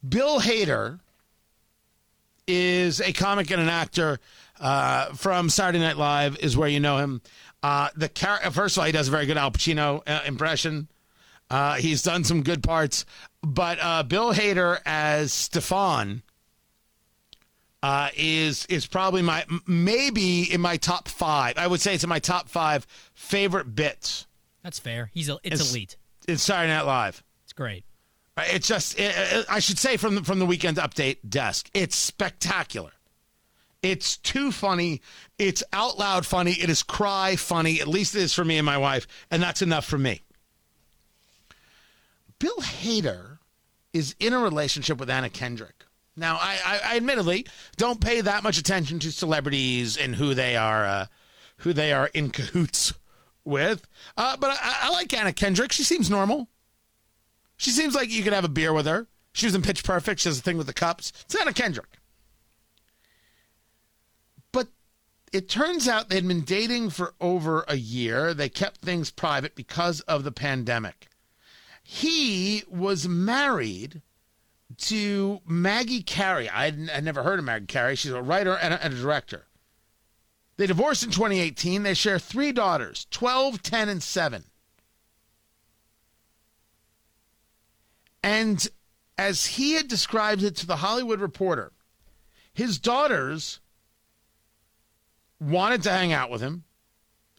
Bill 0.08 0.40
Hader 0.40 1.00
is 2.48 3.02
a 3.02 3.12
comic 3.12 3.50
and 3.50 3.60
an 3.60 3.68
actor 3.68 4.20
uh, 4.60 5.08
from 5.14 5.50
Saturday 5.50 5.80
Night 5.80 5.98
Live, 5.98 6.38
is 6.38 6.56
where 6.56 6.70
you 6.70 6.80
know 6.80 6.98
him. 7.00 7.22
Uh, 7.64 7.90
the 7.96 8.10
car- 8.10 8.40
first 8.52 8.78
of 8.78 8.82
all, 8.82 8.86
he 8.86 8.92
does 8.92 9.08
a 9.08 9.12
very 9.12 9.26
good 9.26 9.38
Al 9.38 9.50
Pacino 9.50 10.04
uh, 10.06 10.22
impression. 10.28 10.88
Uh, 11.50 11.76
he's 11.76 12.04
done 12.04 12.24
some 12.24 12.44
good 12.44 12.62
parts, 12.62 13.06
but 13.42 13.80
uh, 13.82 14.04
Bill 14.04 14.34
Hader 14.34 14.82
as 14.86 15.32
Stefon 15.32 16.22
uh, 17.82 18.10
is 18.16 18.66
is 18.68 18.86
probably 18.86 19.22
my 19.22 19.46
maybe 19.66 20.52
in 20.52 20.62
my 20.62 20.78
top 20.78 21.08
five. 21.08 21.58
I 21.58 21.68
would 21.68 21.82
say 21.82 21.94
it's 21.94 22.04
in 22.04 22.10
my 22.10 22.20
top 22.20 22.50
five 22.50 22.86
favorite 23.14 23.76
bits. 23.76 24.28
That's 24.64 24.80
fair. 24.80 25.10
He's 25.14 25.30
a, 25.30 25.40
it's, 25.44 25.62
it's 25.62 25.72
elite. 25.72 25.98
It's 26.28 26.44
Saturday 26.44 26.74
Night 26.74 26.86
Live. 26.86 27.24
It's 27.44 27.54
great. 27.54 27.86
Uh, 28.36 28.44
it's 28.48 28.68
just 28.68 29.00
it, 29.00 29.16
it, 29.16 29.46
I 29.50 29.60
should 29.60 29.78
say 29.78 29.98
from 29.98 30.16
the, 30.16 30.24
from 30.24 30.40
the 30.40 30.46
weekend 30.46 30.78
update 30.78 31.18
desk. 31.28 31.70
It's 31.74 31.96
spectacular. 31.96 32.92
It's 33.82 34.18
too 34.18 34.52
funny. 34.52 35.02
It's 35.38 35.64
out 35.72 35.98
loud 35.98 36.26
funny. 36.26 36.52
It 36.52 36.70
is 36.70 36.84
cry 36.84 37.38
funny. 37.38 37.80
At 37.80 37.88
least 37.88 38.14
it 38.14 38.22
is 38.22 38.34
for 38.34 38.44
me 38.44 38.58
and 38.58 38.66
my 38.66 38.78
wife, 38.78 39.08
and 39.32 39.42
that's 39.42 39.62
enough 39.62 39.86
for 39.86 39.98
me. 39.98 40.22
Bill 42.40 42.58
Hader 42.58 43.40
is 43.94 44.16
in 44.20 44.34
a 44.34 44.40
relationship 44.40 44.98
with 44.98 45.10
Anna 45.10 45.30
Kendrick. 45.30 45.79
Now, 46.20 46.36
I, 46.36 46.60
I, 46.66 46.80
I, 46.94 46.98
admittedly 46.98 47.48
don't 47.78 48.02
pay 48.02 48.20
that 48.20 48.44
much 48.44 48.58
attention 48.58 49.00
to 49.00 49.12
celebrities 49.12 49.96
and 49.96 50.16
who 50.16 50.34
they 50.34 50.58
are, 50.58 50.86
uh, 50.86 51.06
who 51.58 51.72
they 51.72 51.94
are 51.94 52.08
in 52.14 52.30
cahoots 52.30 52.94
with. 53.46 53.88
Uh, 54.18 54.36
but 54.36 54.52
I, 54.52 54.80
I, 54.84 54.92
like 54.92 55.14
Anna 55.14 55.32
Kendrick. 55.32 55.72
She 55.72 55.84
seems 55.84 56.10
normal. 56.10 56.50
She 57.56 57.72
seems 57.72 57.96
like 57.96 58.12
you 58.12 58.22
could 58.22 58.34
have 58.34 58.44
a 58.44 58.50
beer 58.50 58.74
with 58.74 58.86
her. 58.86 59.08
She 59.32 59.46
was 59.46 59.56
in 59.56 59.62
Pitch 59.62 59.84
Perfect. 59.84 60.20
She 60.20 60.30
has 60.30 60.40
a 60.40 60.42
thing 60.42 60.58
with 60.58 60.68
the 60.68 60.74
cups. 60.74 61.14
It's 61.24 61.36
Anna 61.36 61.54
Kendrick. 61.54 62.00
But 64.52 64.68
it 65.32 65.48
turns 65.48 65.88
out 65.88 66.10
they'd 66.10 66.28
been 66.28 66.44
dating 66.44 66.90
for 66.90 67.14
over 67.22 67.64
a 67.68 67.76
year. 67.76 68.34
They 68.34 68.50
kept 68.50 68.82
things 68.82 69.10
private 69.10 69.56
because 69.56 70.02
of 70.02 70.26
the 70.26 70.34
pandemic. 70.34 71.08
He 71.82 72.64
was 72.68 73.08
married 73.08 74.02
to 74.78 75.42
Maggie 75.46 76.04
Carey. 76.04 76.50
I'd, 76.50 76.90
I'd 76.90 77.04
never 77.04 77.24
heard 77.24 77.40
of 77.40 77.46
Maggie 77.46 77.66
Carey. 77.66 77.96
She's 77.96 78.12
a 78.12 78.22
writer 78.22 78.56
and 78.56 78.74
a, 78.74 78.84
and 78.84 78.94
a 78.94 78.98
director. 78.98 79.46
They 80.58 80.68
divorced 80.68 81.04
in 81.04 81.12
2018. 81.12 81.84
They 81.84 81.94
share 81.94 82.20
three 82.20 82.52
daughters 82.52 83.08
12, 83.12 83.62
10, 83.62 83.90
and 83.90 84.04
7. 84.04 84.44
And 88.22 88.68
as 89.18 89.46
he 89.46 89.74
had 89.74 89.88
described 89.88 90.44
it 90.44 90.56
to 90.58 90.68
the 90.68 90.78
Hollywood 90.78 91.20
Reporter, 91.20 91.72
his 92.54 92.78
daughters 92.78 93.60
wanted 95.40 95.84
to 95.84 95.92
hang 95.92 96.12
out 96.12 96.30
with 96.30 96.42
him. 96.42 96.66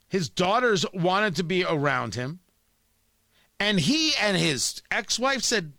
His 0.08 0.28
daughters 0.28 0.84
wanted 0.92 1.36
to 1.36 1.44
be 1.44 1.64
around 1.64 2.14
him. 2.14 2.40
And 3.58 3.78
he 3.78 4.14
and 4.20 4.36
his 4.36 4.82
ex 4.90 5.18
wife 5.18 5.42
said, 5.42 5.72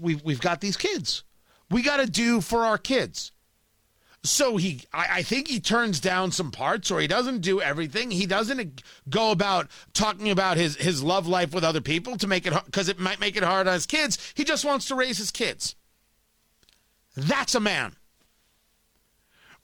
we've, 0.00 0.22
we've 0.22 0.40
got 0.40 0.60
these 0.60 0.76
kids. 0.76 1.24
We 1.70 1.82
got 1.82 1.98
to 1.98 2.06
do 2.06 2.40
for 2.40 2.64
our 2.64 2.78
kids. 2.78 3.32
So 4.24 4.56
he, 4.56 4.82
I, 4.92 5.06
I, 5.10 5.22
think 5.22 5.48
he 5.48 5.58
turns 5.58 5.98
down 5.98 6.30
some 6.30 6.52
parts, 6.52 6.92
or 6.92 7.00
he 7.00 7.08
doesn't 7.08 7.40
do 7.40 7.60
everything. 7.60 8.12
He 8.12 8.26
doesn't 8.26 8.82
go 9.08 9.32
about 9.32 9.68
talking 9.94 10.30
about 10.30 10.56
his 10.56 10.76
his 10.76 11.02
love 11.02 11.26
life 11.26 11.52
with 11.52 11.64
other 11.64 11.80
people 11.80 12.16
to 12.18 12.28
make 12.28 12.46
it 12.46 12.54
because 12.66 12.88
it 12.88 13.00
might 13.00 13.18
make 13.18 13.36
it 13.36 13.42
hard 13.42 13.66
on 13.66 13.74
his 13.74 13.86
kids. 13.86 14.32
He 14.36 14.44
just 14.44 14.64
wants 14.64 14.86
to 14.86 14.94
raise 14.94 15.18
his 15.18 15.32
kids. 15.32 15.74
That's 17.16 17.56
a 17.56 17.60
man. 17.60 17.96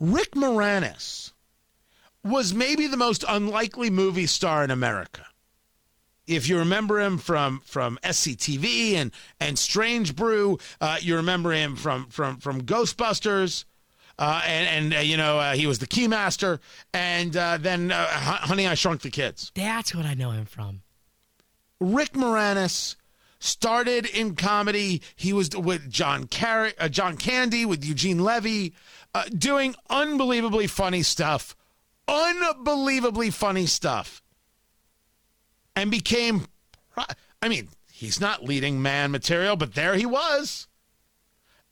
Rick 0.01 0.33
Moranis 0.33 1.33
was 2.25 2.53
maybe 2.53 2.89
the 2.89 2.97
most 2.97 3.25
unlikely 3.29 3.91
movie 3.91 4.27
star 4.27 4.65
in 4.65 4.73
America. 4.73 5.25
If 6.29 6.49
you 6.49 6.59
remember 6.59 7.01
him 7.01 7.19
from 7.19 7.61
from 7.65 7.99
SCTV 8.05 8.95
and 8.95 9.11
and 9.41 9.59
Strange 9.59 10.15
Brew, 10.15 10.59
uh, 10.81 10.99
you 11.01 11.17
remember 11.17 11.53
him 11.53 11.75
from 11.75 12.07
from 12.07 12.37
from 12.37 12.63
Ghostbusters. 12.63 13.65
Uh, 14.19 14.43
and, 14.45 14.67
and 14.67 14.95
uh, 14.95 14.99
you 14.99 15.17
know 15.17 15.39
uh, 15.39 15.53
he 15.55 15.67
was 15.67 15.79
the 15.79 15.87
keymaster, 15.87 16.59
and 16.93 17.37
uh, 17.37 17.57
then 17.57 17.93
uh, 17.93 18.07
Honey, 18.07 18.67
I 18.67 18.75
Shrunk 18.75 19.03
the 19.03 19.11
Kids. 19.11 19.53
That's 19.55 19.95
what 19.95 20.07
I 20.07 20.15
know 20.15 20.33
him 20.33 20.45
from. 20.45 20.83
Rick 21.81 22.15
Moranis 22.15 22.97
started 23.39 24.07
in 24.07 24.35
comedy. 24.35 25.03
He 25.15 25.33
was 25.33 25.51
with 25.57 25.89
John 25.89 26.27
Car- 26.27 26.73
uh, 26.81 26.89
John 26.89 27.17
Candy, 27.17 27.65
with 27.65 27.85
Eugene 27.85 28.19
Levy, 28.19 28.75
doing 29.37 29.77
unbelievably 29.89 30.67
funny 30.67 31.05
stuff, 31.05 31.55
unbelievably 32.09 33.31
funny 33.31 33.67
stuff, 33.67 34.21
and 35.81 35.91
became. 35.91 36.47
I 37.41 37.49
mean, 37.49 37.69
he's 37.93 38.21
not 38.21 38.45
leading 38.45 38.83
man 38.83 39.11
material, 39.11 39.57
but 39.57 39.75
there 39.75 39.95
he 39.95 40.07
was 40.07 40.69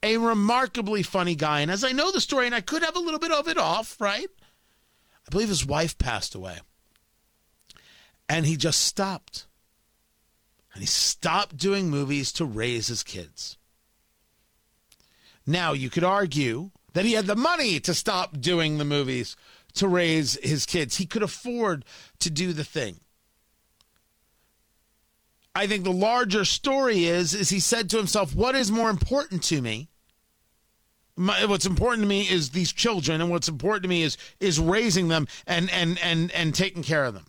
a 0.03 0.17
remarkably 0.19 1.03
funny 1.03 1.35
guy. 1.35 1.61
And 1.61 1.71
as 1.71 1.85
I 1.85 1.93
know 1.93 2.13
the 2.13 2.21
story, 2.21 2.47
and 2.47 2.55
I 2.55 2.61
could 2.61 2.83
have 2.83 2.97
a 2.97 3.01
little 3.01 3.19
bit 3.19 3.33
of 3.33 3.49
it 3.49 3.59
off, 3.59 4.01
right? 4.01 4.29
I 5.27 5.31
believe 5.31 5.49
his 5.49 5.67
wife 5.67 5.99
passed 5.99 6.35
away. 6.35 6.59
And 8.29 8.47
he 8.47 8.57
just 8.57 8.81
stopped. 8.81 9.47
And 10.73 10.83
he 10.83 10.87
stopped 10.87 11.57
doing 11.57 11.91
movies 11.91 12.33
to 12.33 12.45
raise 12.45 12.89
his 12.89 13.03
kids. 13.03 13.57
Now, 15.47 15.73
you 15.73 15.91
could 15.91 16.05
argue 16.05 16.71
that 16.93 17.05
he 17.05 17.13
had 17.13 17.27
the 17.27 17.37
money 17.37 17.81
to 17.81 17.95
stop 17.95 18.41
doing 18.41 18.79
the 18.79 18.85
movies 18.85 19.37
to 19.75 19.89
raise 19.89 20.39
his 20.43 20.67
kids. 20.67 20.97
He 20.97 21.07
could 21.07 21.23
afford 21.23 21.85
to 22.21 22.31
do 22.31 22.53
the 22.53 22.65
thing. 22.65 23.01
I 25.57 25.67
think 25.67 25.85
the 25.85 25.93
larger 25.93 26.45
story 26.45 27.07
is 27.07 27.33
is 27.33 27.49
he 27.49 27.61
said 27.61 27.89
to 27.91 27.97
himself, 27.97 28.35
"What 28.35 28.55
is 28.55 28.71
more 28.71 28.91
important 28.91 29.43
to 29.45 29.63
me? 29.63 29.89
My, 31.17 31.47
what's 31.47 31.65
important 31.65 32.03
to 32.03 32.09
me 32.09 32.29
is 32.29 32.51
these 32.51 32.73
children, 32.73 33.23
and 33.23 33.31
what's 33.31 33.49
important 33.49 33.85
to 33.85 33.89
me 33.89 34.03
is 34.03 34.19
is 34.39 34.61
raising 34.61 35.09
them 35.09 35.27
and 35.47 35.71
and 35.71 35.99
and 36.03 36.31
and 36.33 36.55
taking 36.55 36.83
care 36.83 37.07
of 37.07 37.15
them." 37.15 37.25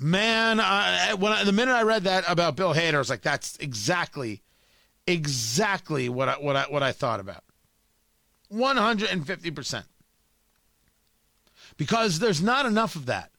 Man, 0.00 0.58
I, 0.58 1.14
when 1.14 1.32
I, 1.32 1.44
the 1.44 1.52
minute 1.52 1.74
I 1.74 1.82
read 1.82 2.02
that 2.04 2.24
about 2.26 2.56
Bill 2.56 2.74
Hader, 2.74 2.94
I 2.94 2.98
was 2.98 3.08
like, 3.08 3.22
"That's 3.22 3.56
exactly, 3.58 4.42
exactly 5.06 6.08
what 6.08 6.28
I 6.28 6.32
what 6.34 6.56
I 6.56 6.64
what 6.64 6.82
I 6.82 6.90
thought 6.90 7.20
about." 7.20 7.44
One 8.48 8.76
hundred 8.76 9.10
and 9.10 9.24
fifty 9.24 9.52
percent, 9.52 9.86
because 11.76 12.18
there's 12.18 12.42
not 12.42 12.66
enough 12.66 12.96
of 12.96 13.06
that. 13.06 13.30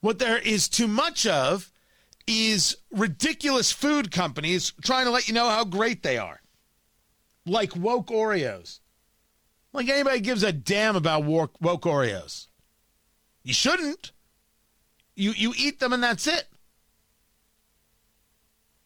What 0.00 0.18
there 0.18 0.38
is 0.38 0.66
too 0.66 0.88
much 0.88 1.26
of 1.26 1.70
is 2.26 2.76
ridiculous 2.90 3.72
food 3.72 4.10
companies 4.10 4.72
trying 4.82 5.04
to 5.04 5.10
let 5.10 5.28
you 5.28 5.34
know 5.34 5.48
how 5.48 5.64
great 5.64 6.02
they 6.02 6.18
are. 6.18 6.40
Like 7.46 7.76
woke 7.76 8.08
Oreos. 8.08 8.80
Like 9.72 9.88
anybody 9.88 10.20
gives 10.20 10.42
a 10.42 10.52
damn 10.52 10.96
about 10.96 11.24
woke, 11.24 11.60
Oreos. 11.60 12.46
You 13.42 13.52
shouldn't. 13.52 14.12
You 15.16 15.32
you 15.32 15.52
eat 15.56 15.80
them 15.80 15.92
and 15.92 16.02
that's 16.02 16.26
it. 16.26 16.46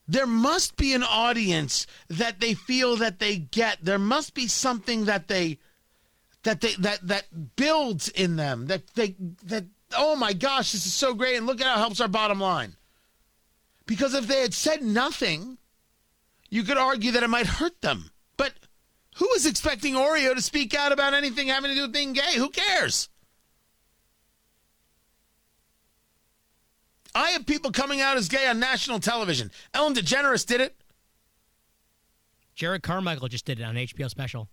There 0.09 0.27
must 0.27 0.77
be 0.77 0.95
an 0.95 1.03
audience 1.03 1.87
that 2.09 2.41
they 2.41 2.55
feel 2.55 2.97
that 2.97 3.19
they 3.19 3.37
get. 3.37 3.85
There 3.85 3.99
must 3.99 4.35
be 4.35 4.47
something 4.47 5.05
that 5.05 5.29
they 5.29 5.59
that 6.43 6.61
they 6.61 6.75
that 6.79 7.07
that 7.07 7.57
builds 7.57 8.09
in 8.09 8.37
them 8.37 8.67
that 8.67 8.87
they 8.95 9.17
that 9.45 9.67
oh 9.97 10.17
my 10.17 10.33
gosh 10.33 10.73
this 10.73 10.87
is 10.87 10.95
so 10.95 11.15
great 11.15 11.37
and 11.37 11.47
look 11.47 11.61
at 11.61 11.67
how 11.67 11.75
it 11.75 11.79
helps 11.79 12.01
our 12.01 12.09
bottom 12.09 12.41
line 12.41 12.77
because 13.89 14.13
if 14.13 14.29
they 14.29 14.43
had 14.43 14.53
said 14.53 14.83
nothing, 14.83 15.57
you 16.51 16.63
could 16.63 16.77
argue 16.77 17.11
that 17.13 17.23
it 17.23 17.31
might 17.31 17.47
hurt 17.47 17.81
them. 17.81 18.11
But 18.37 18.53
who 19.17 19.29
is 19.35 19.47
expecting 19.47 19.95
Oreo 19.95 20.35
to 20.35 20.43
speak 20.43 20.75
out 20.75 20.93
about 20.93 21.15
anything 21.15 21.49
having 21.49 21.71
to 21.71 21.75
do 21.75 21.83
with 21.83 21.93
being 21.93 22.13
gay? 22.13 22.37
Who 22.37 22.51
cares? 22.51 23.09
I 27.15 27.31
have 27.31 27.47
people 27.47 27.73
coming 27.73 28.03
out 28.03 28.19
as 28.19 28.29
gay 28.29 28.47
on 28.47 28.61
national 28.61 29.01
television. 29.01 29.51
Ellen 29.73 29.95
DeGeneres 29.95 30.45
did 30.45 30.61
it. 30.61 30.77
Jerrod 32.57 32.83
Carmichael 32.83 33.29
just 33.29 33.47
did 33.47 33.59
it 33.59 33.65
on 33.65 33.77
HBO 33.77 34.11
special. 34.11 34.51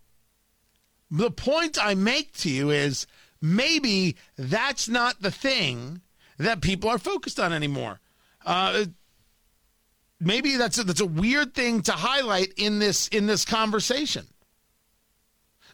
The 1.11 1.29
point 1.29 1.77
I 1.79 1.93
make 1.93 2.31
to 2.37 2.49
you 2.49 2.69
is 2.69 3.05
maybe 3.41 4.15
that's 4.37 4.87
not 4.87 5.21
the 5.21 5.29
thing 5.29 6.01
that 6.37 6.61
people 6.61 6.89
are 6.89 6.97
focused 6.97 7.39
on 7.39 7.51
anymore. 7.51 7.99
Uh, 8.45 8.85
maybe 10.19 10.57
that's 10.57 10.77
a, 10.77 10.83
that's 10.83 11.01
a 11.01 11.05
weird 11.05 11.53
thing 11.53 11.81
to 11.83 11.91
highlight 11.91 12.53
in 12.57 12.79
this 12.79 13.07
in 13.09 13.25
this 13.25 13.45
conversation. 13.45 14.27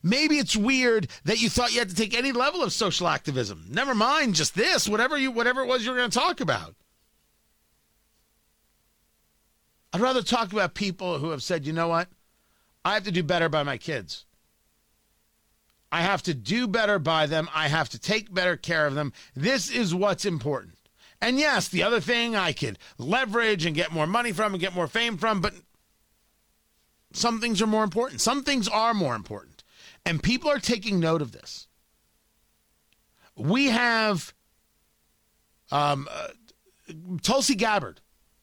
Maybe 0.04 0.38
it's 0.38 0.56
weird 0.56 1.08
that 1.25 1.41
you 1.41 1.49
thought 1.49 1.73
you 1.73 1.80
had 1.80 1.89
to 1.89 1.95
take 1.95 2.17
any 2.17 2.32
level 2.32 2.63
of 2.63 2.73
social 2.73 3.08
activism. 3.08 3.65
Never 3.69 3.93
mind 3.93 4.34
just 4.36 4.56
this, 4.56 4.89
whatever 4.89 5.17
you 5.17 5.32
whatever 5.32 5.62
it 5.62 5.67
was 5.67 5.86
you 5.86 5.91
were 5.91 5.97
going 5.97 6.10
to 6.10 6.19
talk 6.19 6.41
about. 6.41 6.75
I'd 9.93 10.01
rather 10.01 10.23
talk 10.23 10.54
about 10.54 10.73
people 10.73 11.19
who 11.19 11.30
have 11.30 11.43
said, 11.43 11.67
"You 11.67 11.73
know 11.73 11.88
what? 11.88 12.08
I 12.84 12.95
have 12.95 13.04
to 13.04 13.12
do 13.12 13.23
better 13.23 13.49
by 13.49 13.63
my 13.63 13.77
kids. 13.77 14.25
I 15.91 16.01
have 16.01 16.23
to 16.23 16.34
do 16.34 16.67
better 16.67 16.97
by 16.97 17.25
them. 17.25 17.49
I 17.54 17.67
have 17.67 17.89
to 17.89 17.99
take 17.99 18.34
better 18.34 18.56
care 18.56 18.88
of 18.88 18.95
them. 18.95 19.13
This 19.36 19.69
is 19.69 19.93
what's 19.93 20.25
important." 20.25 20.81
And 21.21 21.38
yes, 21.38 21.67
the 21.67 21.84
other 21.84 21.99
thing 21.99 22.36
I 22.36 22.51
could 22.51 22.79
leverage 22.97 23.65
and 23.65 23.75
get 23.75 23.91
more 23.91 24.07
money 24.07 24.31
from 24.31 24.53
and 24.53 24.60
get 24.60 24.73
more 24.73 24.88
fame 24.88 25.17
from, 25.17 25.39
but 25.39 25.53
some 27.13 27.39
things 27.39 27.62
are 27.62 27.67
more 27.67 27.84
important. 27.84 28.21
Some 28.21 28.43
things 28.43 28.67
are 28.67 28.93
more 28.93 29.15
important. 29.15 29.63
And 30.05 30.23
people 30.23 30.49
are 30.49 30.60
taking 30.60 30.99
note 30.99 31.21
of 31.21 31.31
this. 31.31 31.67
We 33.36 33.67
have 33.67 34.34
um, 35.71 36.07
uh, 36.12 36.29
Tulsi 37.21 37.55
Gabbard, 37.55 38.01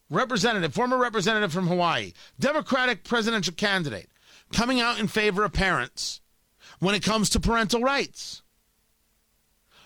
representative, 0.08 0.72
former 0.72 0.98
representative 0.98 1.52
from 1.52 1.66
Hawaii, 1.66 2.12
Democratic 2.38 3.02
presidential 3.04 3.54
candidate, 3.54 4.08
coming 4.52 4.80
out 4.80 5.00
in 5.00 5.08
favor 5.08 5.44
of 5.44 5.52
parents 5.52 6.20
when 6.78 6.94
it 6.94 7.02
comes 7.02 7.28
to 7.30 7.40
parental 7.40 7.82
rights 7.82 8.42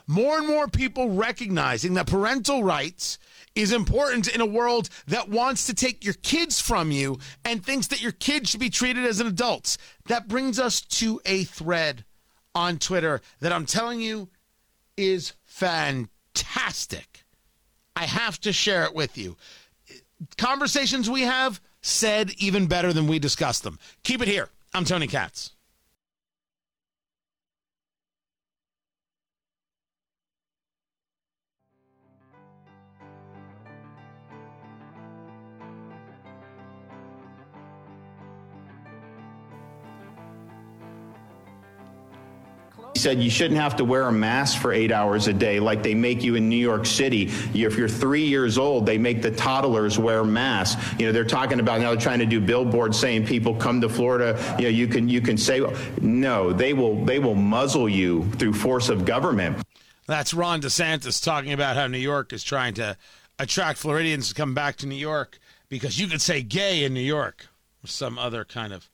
more 0.06 0.38
and 0.38 0.46
more 0.46 0.68
people 0.68 1.10
recognizing 1.10 1.94
that 1.94 2.06
parental 2.06 2.62
rights 2.62 3.18
is 3.54 3.72
important 3.72 4.34
in 4.34 4.40
a 4.40 4.46
world 4.46 4.88
that 5.06 5.28
wants 5.28 5.66
to 5.66 5.74
take 5.74 6.04
your 6.04 6.14
kids 6.14 6.60
from 6.60 6.90
you 6.90 7.18
and 7.44 7.64
thinks 7.64 7.88
that 7.88 8.02
your 8.02 8.12
kids 8.12 8.50
should 8.50 8.60
be 8.60 8.70
treated 8.70 9.04
as 9.04 9.20
an 9.20 9.26
adults. 9.26 9.76
That 10.06 10.28
brings 10.28 10.58
us 10.58 10.80
to 10.80 11.20
a 11.26 11.44
thread 11.44 12.04
on 12.54 12.78
Twitter 12.78 13.20
that 13.40 13.52
I'm 13.52 13.66
telling 13.66 14.00
you 14.00 14.28
is 14.96 15.32
fantastic. 15.44 17.24
I 17.94 18.06
have 18.06 18.40
to 18.40 18.52
share 18.52 18.84
it 18.84 18.94
with 18.94 19.18
you. 19.18 19.36
Conversations 20.38 21.10
we 21.10 21.22
have 21.22 21.60
said 21.82 22.30
even 22.38 22.66
better 22.66 22.92
than 22.92 23.06
we 23.06 23.18
discussed 23.18 23.64
them. 23.64 23.78
Keep 24.04 24.22
it 24.22 24.28
here. 24.28 24.48
I'm 24.72 24.84
Tony 24.84 25.06
Katz. 25.06 25.50
Said 43.02 43.20
you 43.20 43.28
shouldn't 43.28 43.60
have 43.60 43.76
to 43.76 43.84
wear 43.84 44.04
a 44.04 44.12
mask 44.12 44.60
for 44.60 44.72
eight 44.72 44.92
hours 44.92 45.26
a 45.26 45.32
day 45.32 45.58
like 45.58 45.82
they 45.82 45.94
make 45.94 46.22
you 46.22 46.36
in 46.36 46.48
New 46.48 46.56
York 46.56 46.86
City. 46.86 47.24
If 47.52 47.76
you're 47.76 47.88
three 47.88 48.24
years 48.24 48.58
old, 48.58 48.86
they 48.86 48.96
make 48.96 49.22
the 49.22 49.30
toddlers 49.30 49.98
wear 49.98 50.24
masks. 50.24 50.80
You 50.98 51.06
know, 51.06 51.12
they're 51.12 51.24
talking 51.24 51.60
about 51.60 51.80
now 51.80 51.90
they're 51.90 52.00
trying 52.00 52.20
to 52.20 52.26
do 52.26 52.40
billboards 52.40 52.98
saying 52.98 53.26
people 53.26 53.54
come 53.54 53.80
to 53.80 53.88
Florida. 53.88 54.38
You 54.58 54.64
know, 54.64 54.70
you 54.70 54.86
can 54.86 55.08
you 55.08 55.20
can 55.20 55.36
say 55.36 55.60
no. 56.00 56.52
They 56.52 56.72
will 56.72 57.04
they 57.04 57.18
will 57.18 57.34
muzzle 57.34 57.88
you 57.88 58.24
through 58.32 58.54
force 58.54 58.88
of 58.88 59.04
government. 59.04 59.58
That's 60.06 60.32
Ron 60.32 60.60
DeSantis 60.60 61.22
talking 61.22 61.52
about 61.52 61.76
how 61.76 61.86
New 61.86 61.98
York 61.98 62.32
is 62.32 62.44
trying 62.44 62.74
to 62.74 62.96
attract 63.38 63.78
Floridians 63.78 64.28
to 64.28 64.34
come 64.34 64.54
back 64.54 64.76
to 64.76 64.86
New 64.86 64.94
York 64.94 65.38
because 65.68 65.98
you 65.98 66.06
could 66.06 66.20
say 66.20 66.42
gay 66.42 66.84
in 66.84 66.94
New 66.94 67.00
York 67.00 67.46
or 67.82 67.88
some 67.88 68.18
other 68.18 68.44
kind 68.44 68.72
of 68.72 68.88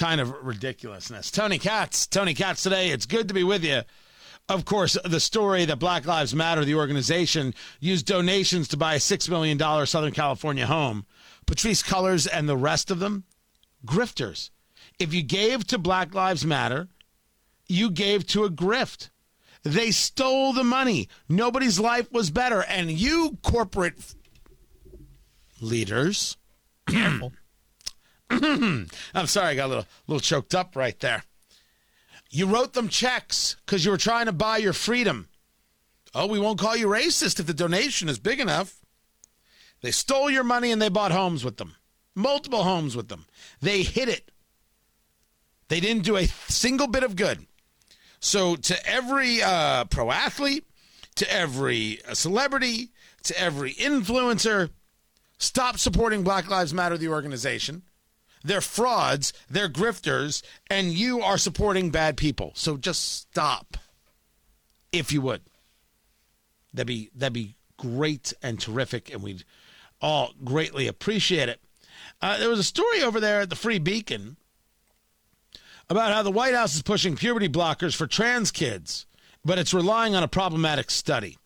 kind 0.00 0.20
of 0.20 0.34
ridiculousness. 0.42 1.30
Tony 1.30 1.58
Katz, 1.58 2.06
Tony 2.06 2.32
Katz 2.32 2.62
today. 2.62 2.88
It's 2.88 3.04
good 3.04 3.28
to 3.28 3.34
be 3.34 3.44
with 3.44 3.62
you. 3.62 3.82
Of 4.48 4.64
course, 4.64 4.96
the 5.04 5.20
story 5.20 5.66
that 5.66 5.78
Black 5.78 6.06
Lives 6.06 6.34
Matter, 6.34 6.64
the 6.64 6.74
organization, 6.74 7.54
used 7.80 8.06
donations 8.06 8.66
to 8.68 8.78
buy 8.78 8.94
a 8.94 8.98
$6 8.98 9.28
million 9.28 9.58
Southern 9.86 10.12
California 10.12 10.66
home. 10.66 11.04
Patrisse 11.46 11.84
Cullors 11.84 12.26
and 12.32 12.48
the 12.48 12.56
rest 12.56 12.90
of 12.90 12.98
them, 12.98 13.24
grifters. 13.86 14.48
If 14.98 15.12
you 15.12 15.22
gave 15.22 15.66
to 15.66 15.76
Black 15.76 16.14
Lives 16.14 16.46
Matter, 16.46 16.88
you 17.68 17.90
gave 17.90 18.26
to 18.28 18.44
a 18.44 18.50
grift. 18.50 19.10
They 19.64 19.90
stole 19.90 20.54
the 20.54 20.64
money. 20.64 21.10
Nobody's 21.28 21.78
life 21.78 22.10
was 22.10 22.30
better. 22.30 22.62
And 22.62 22.90
you, 22.90 23.36
corporate 23.42 24.14
leaders. 25.60 26.38
I'm 29.14 29.26
sorry, 29.26 29.48
I 29.48 29.54
got 29.56 29.66
a 29.66 29.68
little, 29.68 29.86
little 30.06 30.20
choked 30.20 30.54
up 30.54 30.76
right 30.76 30.98
there. 31.00 31.24
You 32.30 32.46
wrote 32.46 32.74
them 32.74 32.88
checks 32.88 33.56
because 33.66 33.84
you 33.84 33.90
were 33.90 33.96
trying 33.96 34.26
to 34.26 34.32
buy 34.32 34.58
your 34.58 34.72
freedom. 34.72 35.28
Oh, 36.14 36.26
we 36.26 36.38
won't 36.38 36.58
call 36.58 36.76
you 36.76 36.86
racist 36.86 37.40
if 37.40 37.46
the 37.46 37.54
donation 37.54 38.08
is 38.08 38.18
big 38.18 38.38
enough. 38.38 38.80
They 39.82 39.90
stole 39.90 40.30
your 40.30 40.44
money 40.44 40.70
and 40.70 40.80
they 40.80 40.88
bought 40.88 41.12
homes 41.12 41.44
with 41.44 41.56
them, 41.56 41.74
multiple 42.14 42.62
homes 42.62 42.94
with 42.94 43.08
them. 43.08 43.26
They 43.60 43.82
hid 43.82 44.08
it. 44.08 44.30
They 45.68 45.80
didn't 45.80 46.04
do 46.04 46.16
a 46.16 46.26
single 46.26 46.86
bit 46.86 47.02
of 47.02 47.16
good. 47.16 47.46
So, 48.20 48.54
to 48.54 48.86
every 48.86 49.42
uh, 49.42 49.84
pro 49.86 50.10
athlete, 50.10 50.66
to 51.14 51.32
every 51.32 52.00
uh, 52.04 52.14
celebrity, 52.14 52.90
to 53.24 53.40
every 53.40 53.72
influencer, 53.74 54.70
stop 55.38 55.78
supporting 55.78 56.22
Black 56.22 56.50
Lives 56.50 56.74
Matter, 56.74 56.98
the 56.98 57.08
organization. 57.08 57.82
They're 58.42 58.60
frauds, 58.60 59.32
they're 59.48 59.68
grifters, 59.68 60.42
and 60.70 60.92
you 60.92 61.20
are 61.20 61.38
supporting 61.38 61.90
bad 61.90 62.16
people. 62.16 62.52
So 62.54 62.76
just 62.76 63.02
stop, 63.02 63.76
if 64.92 65.12
you 65.12 65.20
would. 65.22 65.42
That'd 66.72 66.86
be 66.86 67.10
that'd 67.14 67.32
be 67.32 67.56
great 67.76 68.32
and 68.42 68.60
terrific, 68.60 69.12
and 69.12 69.22
we'd 69.22 69.44
all 70.00 70.32
greatly 70.44 70.86
appreciate 70.86 71.48
it. 71.48 71.60
Uh, 72.22 72.38
there 72.38 72.48
was 72.48 72.58
a 72.58 72.64
story 72.64 73.02
over 73.02 73.20
there 73.20 73.40
at 73.40 73.50
the 73.50 73.56
Free 73.56 73.78
Beacon 73.78 74.36
about 75.88 76.12
how 76.12 76.22
the 76.22 76.30
White 76.30 76.54
House 76.54 76.74
is 76.74 76.82
pushing 76.82 77.16
puberty 77.16 77.48
blockers 77.48 77.96
for 77.96 78.06
trans 78.06 78.50
kids, 78.50 79.06
but 79.44 79.58
it's 79.58 79.74
relying 79.74 80.14
on 80.14 80.22
a 80.22 80.28
problematic 80.28 80.90
study. 80.90 81.36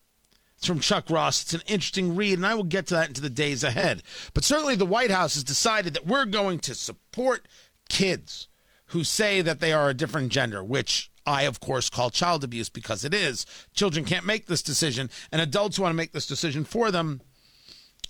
It's 0.65 0.69
from 0.71 0.81
Chuck 0.81 1.11
Ross. 1.11 1.43
It's 1.43 1.53
an 1.53 1.61
interesting 1.67 2.17
read, 2.17 2.39
and 2.39 2.47
I 2.47 2.55
will 2.55 2.65
get 2.65 2.87
to 2.87 2.95
that 2.95 3.09
into 3.09 3.21
the 3.21 3.29
days 3.29 3.63
ahead. 3.63 4.03
But 4.33 4.45
certainly, 4.45 4.75
the 4.75 4.87
White 4.87 5.11
House 5.11 5.35
has 5.35 5.45
decided 5.45 5.93
that 5.93 6.07
we're 6.07 6.25
going 6.25 6.59
to 6.61 6.75
support 6.75 7.47
kids 7.91 8.49
who 8.87 9.05
say 9.05 9.43
that 9.43 9.61
they 9.61 9.75
are 9.75 9.91
a 9.91 9.95
different 9.95 10.33
gender, 10.33 10.65
which 10.65 11.11
I, 11.27 11.43
of 11.43 11.61
course, 11.61 11.91
call 11.91 12.09
child 12.09 12.45
abuse 12.45 12.71
because 12.71 13.05
it 13.05 13.13
is. 13.13 13.45
Children 13.75 14.07
can't 14.07 14.25
make 14.25 14.47
this 14.47 14.63
decision, 14.63 15.11
and 15.31 15.43
adults 15.43 15.77
who 15.77 15.83
want 15.83 15.93
to 15.93 15.99
make 15.99 16.13
this 16.13 16.27
decision 16.27 16.65
for 16.65 16.91
them 16.91 17.21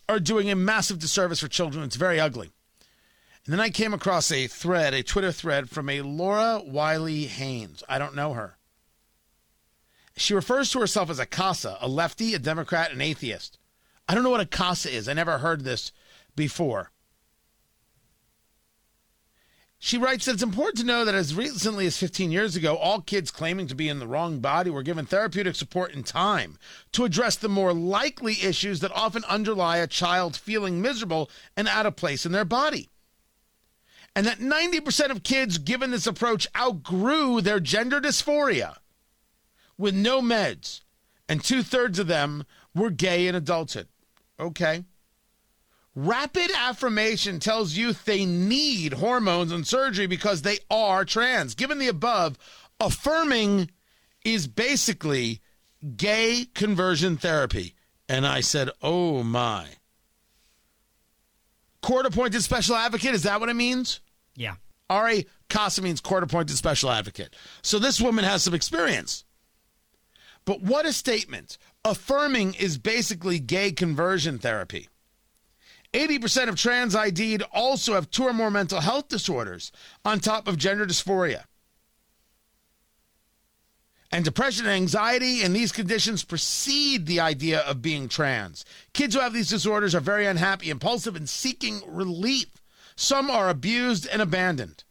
are 0.08 0.20
doing 0.20 0.48
a 0.48 0.54
massive 0.54 1.00
disservice 1.00 1.40
for 1.40 1.48
children. 1.48 1.82
It's 1.82 1.96
very 1.96 2.20
ugly. 2.20 2.52
And 3.46 3.52
then 3.52 3.58
I 3.58 3.70
came 3.70 3.92
across 3.92 4.30
a 4.30 4.46
thread, 4.46 4.94
a 4.94 5.02
Twitter 5.02 5.32
thread 5.32 5.70
from 5.70 5.88
a 5.88 6.02
Laura 6.02 6.62
Wiley 6.64 7.24
Haynes. 7.24 7.82
I 7.88 7.98
don't 7.98 8.14
know 8.14 8.34
her. 8.34 8.58
She 10.16 10.34
refers 10.34 10.70
to 10.70 10.80
herself 10.80 11.10
as 11.10 11.18
a 11.18 11.26
CASA, 11.26 11.78
a 11.80 11.88
lefty, 11.88 12.34
a 12.34 12.38
Democrat, 12.38 12.92
an 12.92 13.00
atheist. 13.00 13.58
I 14.08 14.14
don't 14.14 14.22
know 14.22 14.30
what 14.30 14.40
a 14.40 14.46
CASA 14.46 14.92
is. 14.92 15.08
I 15.08 15.12
never 15.12 15.38
heard 15.38 15.64
this 15.64 15.92
before. 16.36 16.90
She 19.78 19.98
writes 19.98 20.24
that 20.24 20.34
it's 20.34 20.42
important 20.42 20.78
to 20.78 20.86
know 20.86 21.04
that 21.04 21.14
as 21.14 21.34
recently 21.34 21.86
as 21.86 21.98
15 21.98 22.30
years 22.30 22.56
ago, 22.56 22.74
all 22.76 23.02
kids 23.02 23.30
claiming 23.30 23.66
to 23.66 23.74
be 23.74 23.90
in 23.90 23.98
the 23.98 24.06
wrong 24.06 24.38
body 24.40 24.70
were 24.70 24.82
given 24.82 25.04
therapeutic 25.04 25.56
support 25.56 25.92
in 25.92 26.02
time 26.02 26.58
to 26.92 27.04
address 27.04 27.36
the 27.36 27.50
more 27.50 27.74
likely 27.74 28.42
issues 28.42 28.80
that 28.80 28.92
often 28.92 29.24
underlie 29.24 29.76
a 29.76 29.86
child 29.86 30.36
feeling 30.36 30.80
miserable 30.80 31.28
and 31.54 31.68
out 31.68 31.84
of 31.84 31.96
place 31.96 32.24
in 32.24 32.32
their 32.32 32.46
body. 32.46 32.88
And 34.16 34.24
that 34.24 34.38
90% 34.38 35.10
of 35.10 35.22
kids 35.22 35.58
given 35.58 35.90
this 35.90 36.06
approach 36.06 36.46
outgrew 36.56 37.42
their 37.42 37.60
gender 37.60 38.00
dysphoria 38.00 38.76
with 39.76 39.94
no 39.94 40.20
meds, 40.20 40.80
and 41.28 41.42
two 41.42 41.62
thirds 41.62 41.98
of 41.98 42.06
them 42.06 42.44
were 42.74 42.90
gay 42.90 43.26
in 43.26 43.34
adulthood. 43.34 43.88
Okay. 44.38 44.84
Rapid 45.96 46.50
affirmation 46.56 47.38
tells 47.38 47.76
youth 47.76 48.04
they 48.04 48.24
need 48.24 48.94
hormones 48.94 49.52
and 49.52 49.66
surgery 49.66 50.06
because 50.06 50.42
they 50.42 50.58
are 50.68 51.04
trans. 51.04 51.54
Given 51.54 51.78
the 51.78 51.88
above, 51.88 52.36
affirming 52.80 53.70
is 54.24 54.48
basically 54.48 55.40
gay 55.96 56.46
conversion 56.54 57.16
therapy. 57.16 57.74
And 58.08 58.26
I 58.26 58.40
said, 58.40 58.70
oh 58.82 59.22
my. 59.22 59.66
Court 61.80 62.06
appointed 62.06 62.42
special 62.42 62.74
advocate, 62.74 63.14
is 63.14 63.22
that 63.22 63.40
what 63.40 63.48
it 63.48 63.54
means? 63.54 64.00
Yeah. 64.34 64.54
Ari 64.90 65.28
Casa 65.48 65.80
means 65.82 66.00
court 66.00 66.22
appointed 66.24 66.56
special 66.56 66.90
advocate. 66.90 67.36
So 67.62 67.78
this 67.78 68.00
woman 68.00 68.24
has 68.24 68.42
some 68.42 68.54
experience. 68.54 69.24
But 70.44 70.62
what 70.62 70.86
a 70.86 70.92
statement. 70.92 71.58
Affirming 71.84 72.54
is 72.54 72.78
basically 72.78 73.38
gay 73.38 73.72
conversion 73.72 74.38
therapy. 74.38 74.88
80% 75.92 76.48
of 76.48 76.56
trans 76.56 76.96
ID'd 76.96 77.42
also 77.52 77.94
have 77.94 78.10
two 78.10 78.24
or 78.24 78.32
more 78.32 78.50
mental 78.50 78.80
health 78.80 79.08
disorders 79.08 79.70
on 80.04 80.18
top 80.18 80.48
of 80.48 80.58
gender 80.58 80.84
dysphoria. 80.84 81.44
And 84.10 84.24
depression 84.24 84.66
and 84.66 84.74
anxiety 84.74 85.42
and 85.42 85.54
these 85.54 85.72
conditions 85.72 86.24
precede 86.24 87.06
the 87.06 87.20
idea 87.20 87.60
of 87.60 87.82
being 87.82 88.08
trans. 88.08 88.64
Kids 88.92 89.14
who 89.14 89.20
have 89.20 89.32
these 89.32 89.48
disorders 89.48 89.94
are 89.94 90.00
very 90.00 90.26
unhappy, 90.26 90.70
impulsive, 90.70 91.16
and 91.16 91.28
seeking 91.28 91.80
relief. 91.86 92.46
Some 92.96 93.30
are 93.30 93.48
abused 93.48 94.06
and 94.06 94.22
abandoned. 94.22 94.84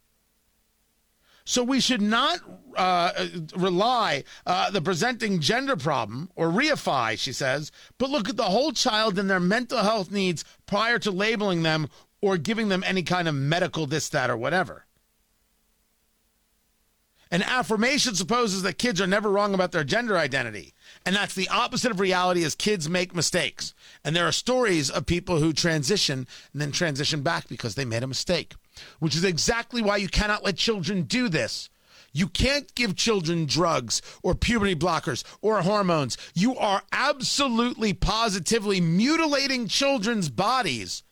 So 1.44 1.62
we 1.62 1.80
should 1.80 2.00
not 2.00 2.40
uh, 2.74 3.12
rely 3.54 4.24
uh, 4.46 4.70
the 4.70 4.80
presenting 4.80 5.40
gender 5.40 5.76
problem 5.76 6.30
or 6.36 6.48
reify, 6.48 7.18
she 7.18 7.32
says, 7.32 7.70
but 7.98 8.08
look 8.08 8.28
at 8.28 8.36
the 8.36 8.44
whole 8.44 8.72
child 8.72 9.18
and 9.18 9.28
their 9.28 9.40
mental 9.40 9.78
health 9.78 10.10
needs 10.10 10.44
prior 10.66 10.98
to 11.00 11.10
labeling 11.10 11.62
them 11.62 11.88
or 12.22 12.38
giving 12.38 12.70
them 12.70 12.82
any 12.86 13.02
kind 13.02 13.28
of 13.28 13.34
medical 13.34 13.86
this, 13.86 14.08
that, 14.08 14.30
or 14.30 14.36
whatever. 14.36 14.86
An 17.30 17.42
affirmation 17.42 18.14
supposes 18.14 18.62
that 18.62 18.78
kids 18.78 19.00
are 19.00 19.06
never 19.06 19.28
wrong 19.28 19.54
about 19.54 19.72
their 19.72 19.84
gender 19.84 20.16
identity. 20.16 20.72
And 21.04 21.16
that's 21.16 21.34
the 21.34 21.48
opposite 21.48 21.90
of 21.90 22.00
reality 22.00 22.44
as 22.44 22.54
kids 22.54 22.88
make 22.88 23.14
mistakes. 23.14 23.74
And 24.04 24.14
there 24.14 24.26
are 24.26 24.32
stories 24.32 24.88
of 24.88 25.04
people 25.04 25.40
who 25.40 25.52
transition 25.52 26.26
and 26.52 26.62
then 26.62 26.70
transition 26.72 27.22
back 27.22 27.48
because 27.48 27.74
they 27.74 27.84
made 27.84 28.02
a 28.02 28.06
mistake, 28.06 28.54
which 28.98 29.16
is 29.16 29.24
exactly 29.24 29.82
why 29.82 29.96
you 29.96 30.08
cannot 30.08 30.44
let 30.44 30.56
children 30.56 31.02
do 31.02 31.28
this. 31.28 31.68
You 32.12 32.28
can't 32.28 32.72
give 32.74 32.94
children 32.94 33.44
drugs 33.46 34.00
or 34.22 34.34
puberty 34.34 34.76
blockers 34.76 35.24
or 35.42 35.62
hormones. 35.62 36.16
You 36.34 36.56
are 36.56 36.82
absolutely 36.92 37.92
positively 37.92 38.80
mutilating 38.80 39.66
children's 39.66 40.28
bodies 40.28 41.02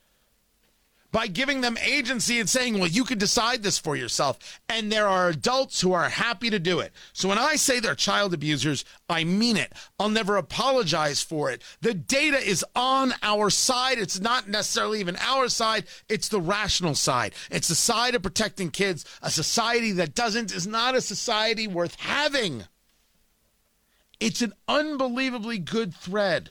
by 1.13 1.27
giving 1.27 1.61
them 1.61 1.77
agency 1.85 2.41
and 2.41 2.49
saying, 2.49 2.79
well, 2.79 2.89
you 2.89 3.05
can 3.05 3.19
decide 3.19 3.63
this 3.63 3.79
for 3.79 3.95
yourself. 3.95 4.61
And 4.69 4.91
there 4.91 5.07
are 5.07 5.29
adults 5.29 5.81
who 5.81 5.93
are 5.93 6.09
happy 6.09 6.49
to 6.51 6.59
do 6.59 6.81
it. 6.81 6.93
So 7.13 7.29
when 7.29 7.39
I 7.39 7.57
say 7.57 7.79
they're 7.79 7.95
child 7.95 8.33
abusers, 8.33 8.85
I 9.09 9.25
mean 9.25 9.59
it. 9.59 9.73
I'll 10.01 10.09
never 10.09 10.37
apologize 10.37 11.23
for 11.23 11.51
it. 11.51 11.63
The 11.83 11.95
data 11.95 12.39
is 12.39 12.65
on 12.75 13.13
our 13.23 13.51
side. 13.51 13.99
It's 13.99 14.21
not 14.21 14.49
necessarily 14.49 15.01
even 15.01 15.17
our 15.17 15.49
side, 15.49 15.85
it's 16.09 16.29
the 16.29 16.41
rational 16.41 16.95
side. 16.95 17.35
It's 17.51 17.69
the 17.69 17.75
side 17.75 18.15
of 18.15 18.23
protecting 18.23 18.71
kids. 18.71 19.05
A 19.21 19.31
society 19.31 19.93
that 19.93 20.15
doesn't 20.15 20.53
is 20.53 20.67
not 20.67 20.95
a 20.95 21.01
society 21.01 21.69
worth 21.69 21.97
having. 21.97 22.65
It's 24.19 24.41
an 24.41 24.55
unbelievably 24.67 25.59
good 25.59 25.95
thread 25.95 26.51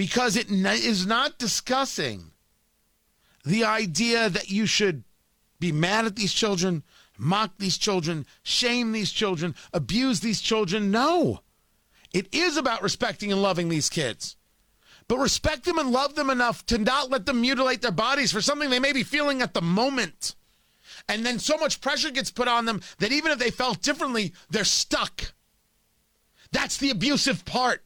because 0.00 0.34
it 0.34 0.50
is 0.50 1.06
not 1.06 1.38
discussing 1.38 2.30
the 3.44 3.62
idea 3.62 4.30
that 4.30 4.48
you 4.48 4.64
should 4.64 5.04
be 5.58 5.70
mad 5.72 6.06
at 6.06 6.16
these 6.16 6.32
children, 6.32 6.82
mock 7.18 7.50
these 7.58 7.76
children, 7.76 8.24
shame 8.42 8.92
these 8.92 9.12
children, 9.12 9.54
abuse 9.74 10.20
these 10.20 10.40
children. 10.40 10.90
No. 10.90 11.40
It 12.14 12.34
is 12.34 12.56
about 12.56 12.82
respecting 12.82 13.30
and 13.30 13.42
loving 13.42 13.68
these 13.68 13.90
kids. 13.90 14.36
But 15.06 15.18
respect 15.18 15.66
them 15.66 15.78
and 15.78 15.92
love 15.92 16.14
them 16.14 16.30
enough 16.30 16.64
to 16.68 16.78
not 16.78 17.10
let 17.10 17.26
them 17.26 17.42
mutilate 17.42 17.82
their 17.82 17.90
bodies 17.90 18.32
for 18.32 18.40
something 18.40 18.70
they 18.70 18.78
may 18.78 18.94
be 18.94 19.02
feeling 19.02 19.42
at 19.42 19.52
the 19.52 19.60
moment. 19.60 20.34
And 21.10 21.26
then 21.26 21.38
so 21.38 21.58
much 21.58 21.82
pressure 21.82 22.10
gets 22.10 22.30
put 22.30 22.48
on 22.48 22.64
them 22.64 22.80
that 23.00 23.12
even 23.12 23.32
if 23.32 23.38
they 23.38 23.50
felt 23.50 23.82
differently, 23.82 24.32
they're 24.48 24.64
stuck. 24.64 25.34
That's 26.52 26.78
the 26.78 26.88
abusive 26.88 27.44
part. 27.44 27.84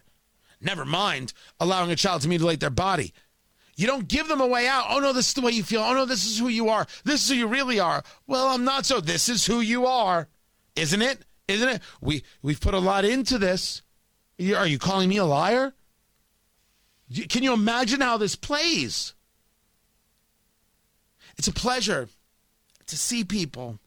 Never 0.64 0.86
mind 0.86 1.34
allowing 1.60 1.90
a 1.90 1.96
child 1.96 2.22
to 2.22 2.28
mutilate 2.28 2.58
their 2.58 2.70
body. 2.70 3.12
You 3.76 3.86
don't 3.86 4.08
give 4.08 4.28
them 4.28 4.40
a 4.40 4.46
way 4.46 4.66
out. 4.66 4.86
Oh 4.88 4.98
no, 4.98 5.12
this 5.12 5.28
is 5.28 5.34
the 5.34 5.42
way 5.42 5.52
you 5.52 5.62
feel. 5.62 5.82
Oh 5.82 5.92
no, 5.92 6.06
this 6.06 6.24
is 6.24 6.38
who 6.38 6.48
you 6.48 6.70
are. 6.70 6.86
This 7.04 7.22
is 7.22 7.28
who 7.28 7.36
you 7.36 7.46
really 7.46 7.78
are. 7.78 8.02
Well, 8.26 8.48
I'm 8.48 8.64
not 8.64 8.86
so. 8.86 9.00
This 9.00 9.28
is 9.28 9.44
who 9.44 9.60
you 9.60 9.84
are. 9.84 10.28
Isn't 10.74 11.02
it? 11.02 11.24
Isn't 11.48 11.68
it? 11.68 11.82
We 12.00 12.24
we've 12.40 12.60
put 12.60 12.72
a 12.72 12.78
lot 12.78 13.04
into 13.04 13.36
this. 13.36 13.82
Are 14.40 14.66
you 14.66 14.78
calling 14.78 15.08
me 15.08 15.18
a 15.18 15.24
liar? 15.24 15.74
Can 17.28 17.42
you 17.42 17.52
imagine 17.52 18.00
how 18.00 18.16
this 18.16 18.34
plays? 18.34 19.12
It's 21.36 21.48
a 21.48 21.52
pleasure 21.52 22.08
to 22.86 22.96
see 22.96 23.22
people 23.22 23.78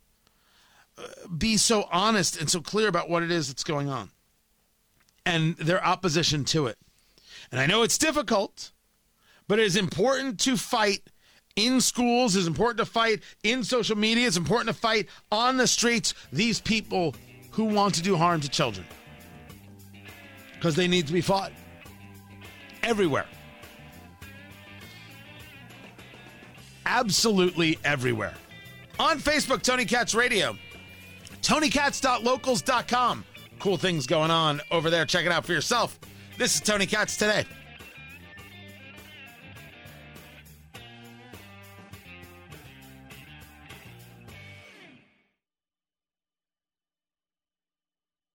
uh, 0.97 1.28
be 1.36 1.57
so 1.57 1.88
honest 1.91 2.39
and 2.39 2.49
so 2.49 2.61
clear 2.61 2.88
about 2.88 3.09
what 3.09 3.23
it 3.23 3.32
is 3.32 3.47
that's 3.47 3.63
going 3.63 3.89
on 3.89 4.11
and 5.28 5.57
their 5.57 5.86
opposition 5.86 6.45
to 6.45 6.67
it. 6.67 6.78
And 7.51 7.59
I 7.59 7.65
know 7.65 7.84
it's 7.84 7.97
difficult, 7.97 8.71
but 9.47 9.59
it 9.59 9.65
is 9.65 9.75
important 9.75 10.39
to 10.41 10.55
fight 10.55 11.01
in 11.57 11.82
schools, 11.82 12.36
it's 12.36 12.47
important 12.47 12.78
to 12.78 12.86
fight 12.86 13.21
in 13.43 13.63
social 13.63 13.97
media, 13.97 14.25
it's 14.25 14.38
important 14.38 14.73
to 14.73 14.80
fight 14.80 15.07
on 15.32 15.57
the 15.57 15.67
streets 15.67 16.13
these 16.32 16.61
people 16.61 17.13
who 17.51 17.65
want 17.65 17.95
to 17.95 18.01
do 18.01 18.15
harm 18.15 18.39
to 18.39 18.49
children. 18.49 18.88
Because 20.53 20.75
they 20.75 20.88
need 20.88 21.07
to 21.07 21.13
be 21.13 21.21
fought 21.21 21.51
everywhere. 22.82 23.25
Absolutely 26.86 27.78
everywhere. 27.84 28.34
On 28.97 29.19
Facebook, 29.19 29.61
Tony 29.61 29.84
Katz 29.84 30.15
Radio. 30.15 30.55
TonyKatz.locals.com. 31.41 33.25
Cool 33.59 33.77
things 33.77 34.07
going 34.07 34.31
on 34.31 34.61
over 34.71 34.89
there. 34.89 35.05
Check 35.05 35.25
it 35.25 35.31
out 35.31 35.45
for 35.45 35.53
yourself. 35.53 35.99
This 36.37 36.55
is 36.55 36.61
Tony 36.61 36.85
Katz 36.85 37.17
today. 37.17 37.45